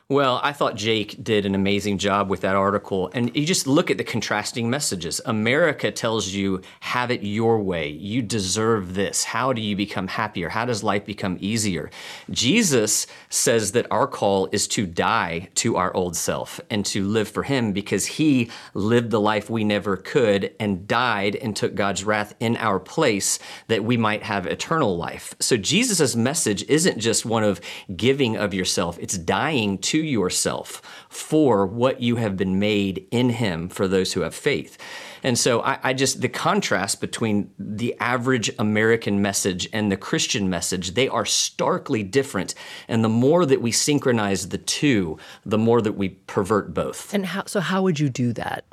[0.10, 3.12] Well, I thought Jake did an amazing job with that article.
[3.14, 5.20] And you just look at the contrasting messages.
[5.26, 7.90] America tells you, have it your way.
[7.90, 9.26] You deserve this.
[9.26, 10.48] How do you become happier?
[10.48, 11.90] How does life become easier?
[12.30, 17.28] Jesus says that our call is to die to our old self and to live
[17.28, 22.06] for Him because He lived the life we never could and died and took God's
[22.06, 25.36] wrath in our place that we might have eternal life.
[25.42, 27.60] So Jesus' message isn't just one of
[27.94, 33.30] giving of yourself, it's dying to to yourself for what you have been made in
[33.30, 34.78] Him for those who have faith.
[35.24, 40.50] And so I, I, just, the contrast between the average American message and the Christian
[40.50, 42.54] message, they are starkly different.
[42.88, 47.14] And the more that we synchronize the two, the more that we pervert both.
[47.14, 48.66] And how, so, how would you do that?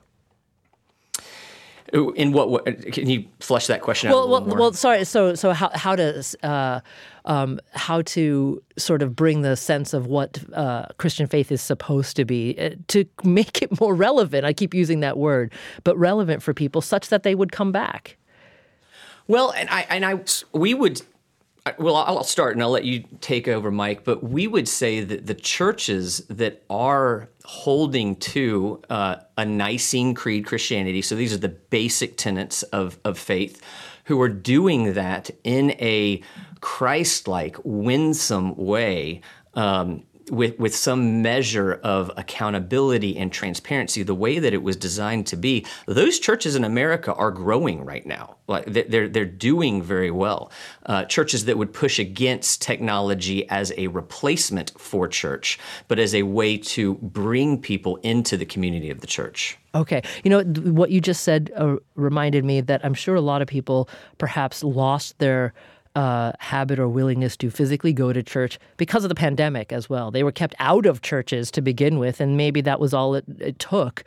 [1.93, 4.29] In what, what can you flesh that question well, out?
[4.29, 4.59] well, more?
[4.59, 5.05] well, sorry.
[5.05, 6.81] So, so how how does uh,
[7.25, 12.17] um, how to sort of bring the sense of what uh, Christian faith is supposed
[12.17, 14.45] to be uh, to make it more relevant?
[14.45, 15.53] I keep using that word,
[15.85, 18.17] but relevant for people such that they would come back.
[19.27, 20.21] Well, and I and I
[20.53, 21.01] we would
[21.79, 24.05] well, I'll start and I'll let you take over, Mike.
[24.05, 30.45] But we would say that the churches that are holding to uh, a Nicene Creed
[30.45, 33.63] Christianity, so these are the basic tenets of, of faith,
[34.05, 36.21] who are doing that in a
[36.75, 39.21] Christ like, winsome way.
[39.55, 45.27] Um, with with some measure of accountability and transparency, the way that it was designed
[45.29, 48.39] to be, those churches in America are growing right now.
[48.49, 50.51] Like they're they're doing very well.
[50.87, 56.25] Uh, churches that would push against technology as a replacement for church, but as a
[56.25, 59.59] way to bring people into the community of the church.
[59.77, 60.03] Okay.
[60.25, 63.49] You know, what you just said uh, reminded me that I'm sure a lot of
[63.49, 65.53] people perhaps lost their
[65.95, 70.11] uh, habit or willingness to physically go to church because of the pandemic as well.
[70.11, 73.25] They were kept out of churches to begin with, and maybe that was all it,
[73.39, 74.05] it took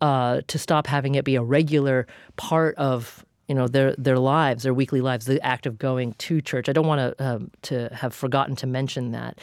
[0.00, 4.62] uh, to stop having it be a regular part of you know their their lives,
[4.62, 6.68] their weekly lives, the act of going to church.
[6.68, 9.38] I don't want to um, to have forgotten to mention that,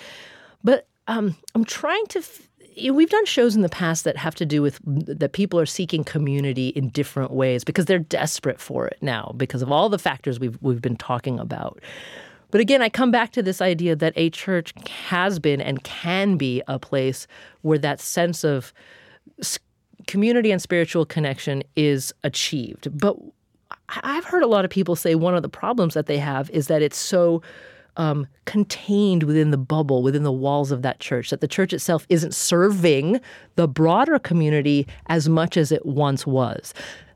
[0.63, 2.19] but um, I'm trying to.
[2.19, 2.46] F-
[2.91, 6.03] we've done shows in the past that have to do with that people are seeking
[6.03, 10.39] community in different ways because they're desperate for it now because of all the factors
[10.39, 11.79] we've we've been talking about.
[12.49, 14.73] But again, I come back to this idea that a church
[15.09, 17.27] has been and can be a place
[17.61, 18.73] where that sense of
[20.07, 22.87] community and spiritual connection is achieved.
[22.97, 23.17] But
[23.89, 26.67] I've heard a lot of people say one of the problems that they have is
[26.67, 27.41] that it's so
[27.97, 32.05] um, contained within the bubble, within the walls of that church, that the church itself
[32.09, 33.19] isn't serving
[33.55, 36.73] the broader community as much as it once was.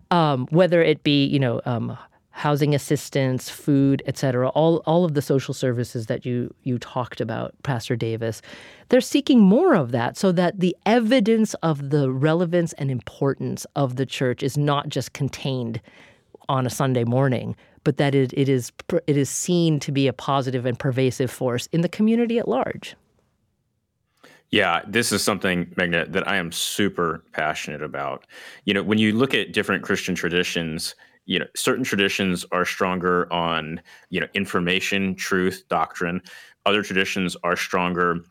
[0.09, 1.97] Um, whether it be, you know, um,
[2.31, 7.21] housing assistance, food, et cetera, all, all of the social services that you, you talked
[7.21, 8.41] about, Pastor Davis,
[8.89, 13.95] they're seeking more of that so that the evidence of the relevance and importance of
[13.95, 15.79] the church is not just contained
[16.49, 18.71] on a Sunday morning, but that it, it is
[19.07, 22.95] it is seen to be a positive and pervasive force in the community at large.
[24.51, 28.27] Yeah, this is something, Meghna, that I am super passionate about.
[28.65, 30.93] You know, when you look at different Christian traditions,
[31.25, 36.21] you know, certain traditions are stronger on, you know, information, truth, doctrine.
[36.65, 38.25] Other traditions are stronger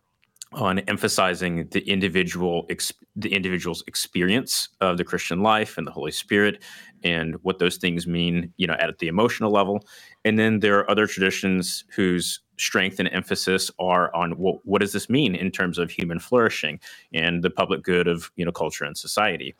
[0.52, 2.68] on emphasizing the individual
[3.16, 6.62] the individual's experience of the Christian life and the Holy Spirit
[7.02, 9.84] and what those things mean, you know, at the emotional level.
[10.24, 14.92] And then there are other traditions whose strength and emphasis are on what, what does
[14.92, 16.78] this mean in terms of human flourishing
[17.14, 19.54] and the public good of you know culture and society.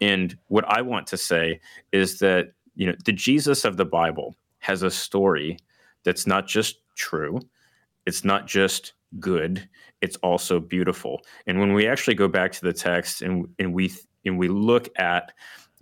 [0.00, 1.60] And what I want to say
[1.92, 5.56] is that you know the Jesus of the Bible has a story
[6.04, 7.40] that's not just true,
[8.06, 9.68] it's not just good,
[10.00, 11.22] it's also beautiful.
[11.46, 13.92] And when we actually go back to the text and and we
[14.24, 15.32] and we look at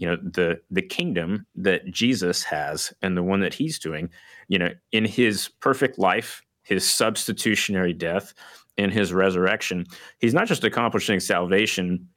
[0.00, 4.08] you know the the kingdom that Jesus has and the one that he's doing,
[4.48, 8.32] you know, in his perfect life, his substitutionary death,
[8.78, 9.84] and his resurrection,
[10.18, 12.08] he's not just accomplishing salvation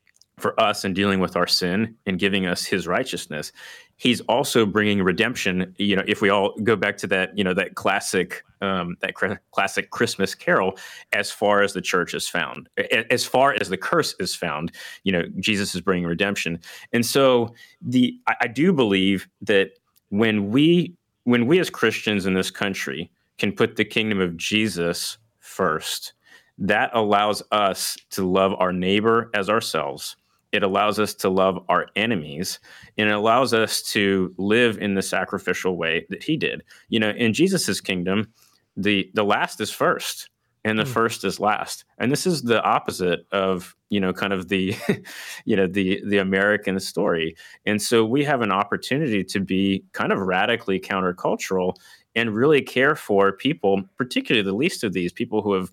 [0.43, 3.53] for us and dealing with our sin and giving us his righteousness.
[3.95, 7.53] He's also bringing redemption you know if we all go back to that you know
[7.53, 10.77] that classic um, that cr- classic christmas carol
[11.13, 12.67] as far as the church is found
[13.09, 14.73] as far as the curse is found
[15.05, 16.59] you know jesus is bringing redemption.
[16.91, 19.69] And so the I, I do believe that
[20.09, 25.17] when we when we as christians in this country can put the kingdom of jesus
[25.39, 26.13] first
[26.57, 30.17] that allows us to love our neighbor as ourselves
[30.53, 32.59] it allows us to love our enemies
[32.97, 36.63] and it allows us to live in the sacrificial way that he did.
[36.89, 38.31] You know in jesus's kingdom
[38.77, 40.29] the the last is first
[40.65, 40.87] and the mm.
[40.87, 41.83] first is last.
[41.97, 44.75] And this is the opposite of you know kind of the
[45.45, 47.35] you know the the american story.
[47.65, 51.75] And so we have an opportunity to be kind of radically countercultural
[52.15, 55.71] and really care for people particularly the least of these people who have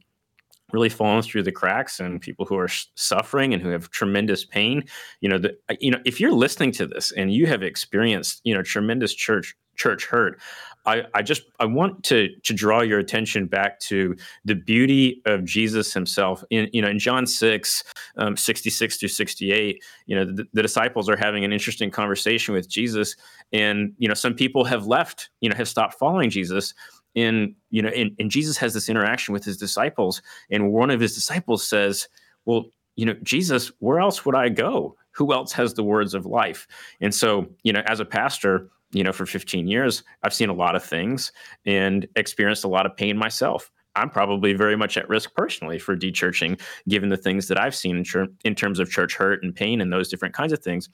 [0.73, 4.85] really fallen through the cracks and people who are suffering and who have tremendous pain
[5.21, 8.55] you know the, you know if you're listening to this and you have experienced you
[8.55, 10.39] know tremendous church church hurt
[10.87, 15.45] I, I just I want to to draw your attention back to the beauty of
[15.45, 16.43] Jesus himself.
[16.51, 17.85] In you know in John 6
[18.17, 22.69] um, 66 to 68 you know the, the disciples are having an interesting conversation with
[22.69, 23.15] Jesus
[23.53, 26.73] and you know some people have left you know have stopped following Jesus
[27.15, 31.01] in you know and, and jesus has this interaction with his disciples and one of
[31.01, 32.09] his disciples says
[32.45, 34.97] well you know jesus where else would i go?
[35.13, 36.69] Who else has the words of life?
[37.01, 40.55] And so you know as a pastor you know for 15 years i've seen a
[40.55, 41.33] lot of things
[41.67, 43.71] and experienced a lot of pain myself.
[43.97, 47.97] I'm probably very much at risk personally for dechurching given the things that i've seen
[47.97, 50.89] in, ter- in terms of church hurt and pain and those different kinds of things.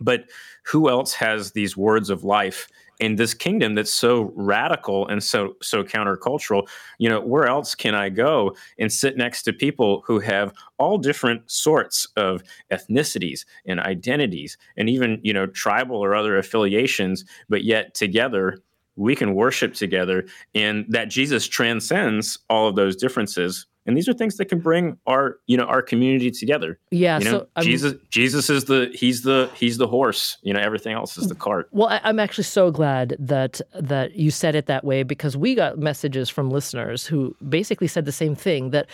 [0.00, 0.24] But
[0.64, 2.68] who else has these words of life
[3.00, 6.68] in this kingdom that's so radical and so so countercultural
[6.98, 10.98] you know where else can i go and sit next to people who have all
[10.98, 17.64] different sorts of ethnicities and identities and even you know tribal or other affiliations but
[17.64, 18.58] yet together
[18.96, 24.12] we can worship together and that jesus transcends all of those differences and these are
[24.12, 26.78] things that can bring our you know our community together.
[26.90, 30.36] Yeah you know, so jesus jesus is the he's the he's the horse.
[30.42, 31.68] You know everything else is the cart.
[31.72, 35.54] Well I, i'm actually so glad that that you said it that way because we
[35.54, 38.86] got messages from listeners who basically said the same thing that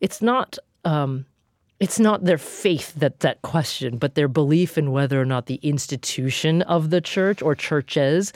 [0.00, 1.24] it's not um,
[1.82, 5.58] it's not their faith that that question, but their belief in whether or not the
[5.64, 8.32] institution of the church or churches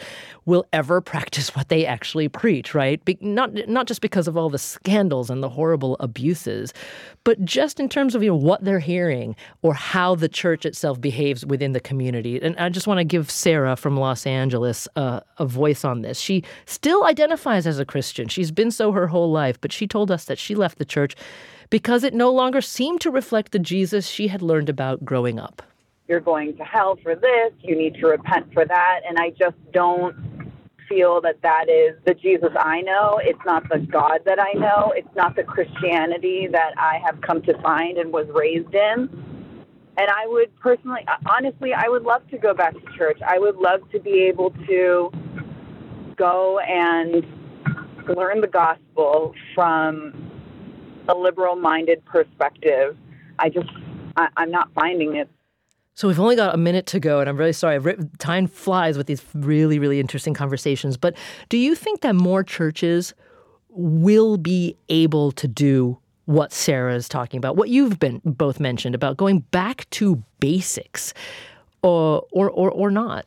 [0.46, 3.04] will ever practice what they actually preach, right?
[3.04, 6.74] Be- not not just because of all the scandals and the horrible abuses,
[7.22, 11.00] but just in terms of you know what they're hearing or how the church itself
[11.00, 12.42] behaves within the community.
[12.42, 16.18] And I just want to give Sarah from Los Angeles uh, a voice on this.
[16.18, 18.26] She still identifies as a Christian.
[18.26, 21.14] She's been so her whole life, but she told us that she left the church
[21.70, 25.62] because it no longer seemed to reflect the Jesus she had learned about growing up.
[26.08, 29.56] You're going to hell for this, you need to repent for that, and I just
[29.72, 30.14] don't
[30.88, 33.20] feel that that is the Jesus I know.
[33.22, 34.92] It's not the God that I know.
[34.94, 39.08] It's not the Christianity that I have come to find and was raised in.
[39.98, 43.18] And I would personally, honestly, I would love to go back to church.
[43.26, 45.10] I would love to be able to
[46.16, 47.24] go and
[48.14, 50.25] learn the gospel from
[51.08, 52.96] a liberal minded perspective.
[53.38, 53.68] I just,
[54.16, 55.28] I, am not finding it.
[55.94, 57.78] So we've only got a minute to go, and I'm really sorry.
[57.78, 60.96] Written, time flies with these really, really interesting conversations.
[60.98, 61.16] But
[61.48, 63.14] do you think that more churches
[63.70, 68.94] will be able to do what Sarah is talking about, what you've been both mentioned
[68.94, 71.14] about going back to basics,
[71.82, 73.24] or or or, or not?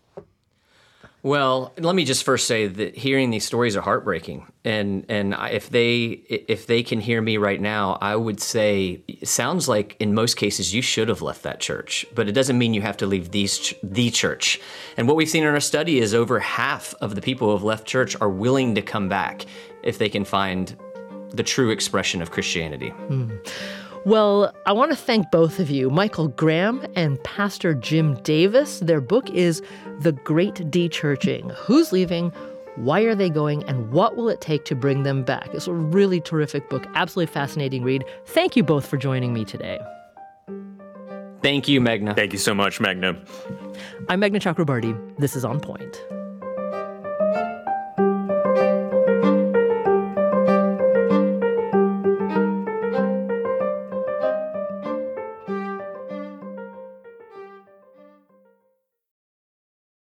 [1.21, 5.69] Well, let me just first say that hearing these stories are heartbreaking, and and if
[5.69, 10.13] they if they can hear me right now, I would say it sounds like in
[10.13, 13.05] most cases you should have left that church, but it doesn't mean you have to
[13.05, 14.61] leave these the church.
[14.95, 17.63] And what we've seen in our study is over half of the people who have
[17.63, 19.45] left church are willing to come back
[19.83, 20.77] if they can find
[21.31, 22.89] the true expression of Christianity.
[22.89, 23.35] Hmm.
[24.09, 28.79] Well, I want to thank both of you, Michael Graham and Pastor Jim Davis.
[28.79, 29.61] Their book is
[29.99, 32.31] The Great Dechurching Who's Leaving?
[32.75, 33.63] Why are they going?
[33.65, 35.49] And what will it take to bring them back?
[35.53, 38.03] It's a really terrific book, absolutely fascinating read.
[38.25, 39.77] Thank you both for joining me today.
[41.43, 42.15] Thank you, Meghna.
[42.15, 43.15] Thank you so much, Meghna.
[44.09, 45.19] I'm Meghna Chakrabarti.
[45.19, 46.03] This is On Point.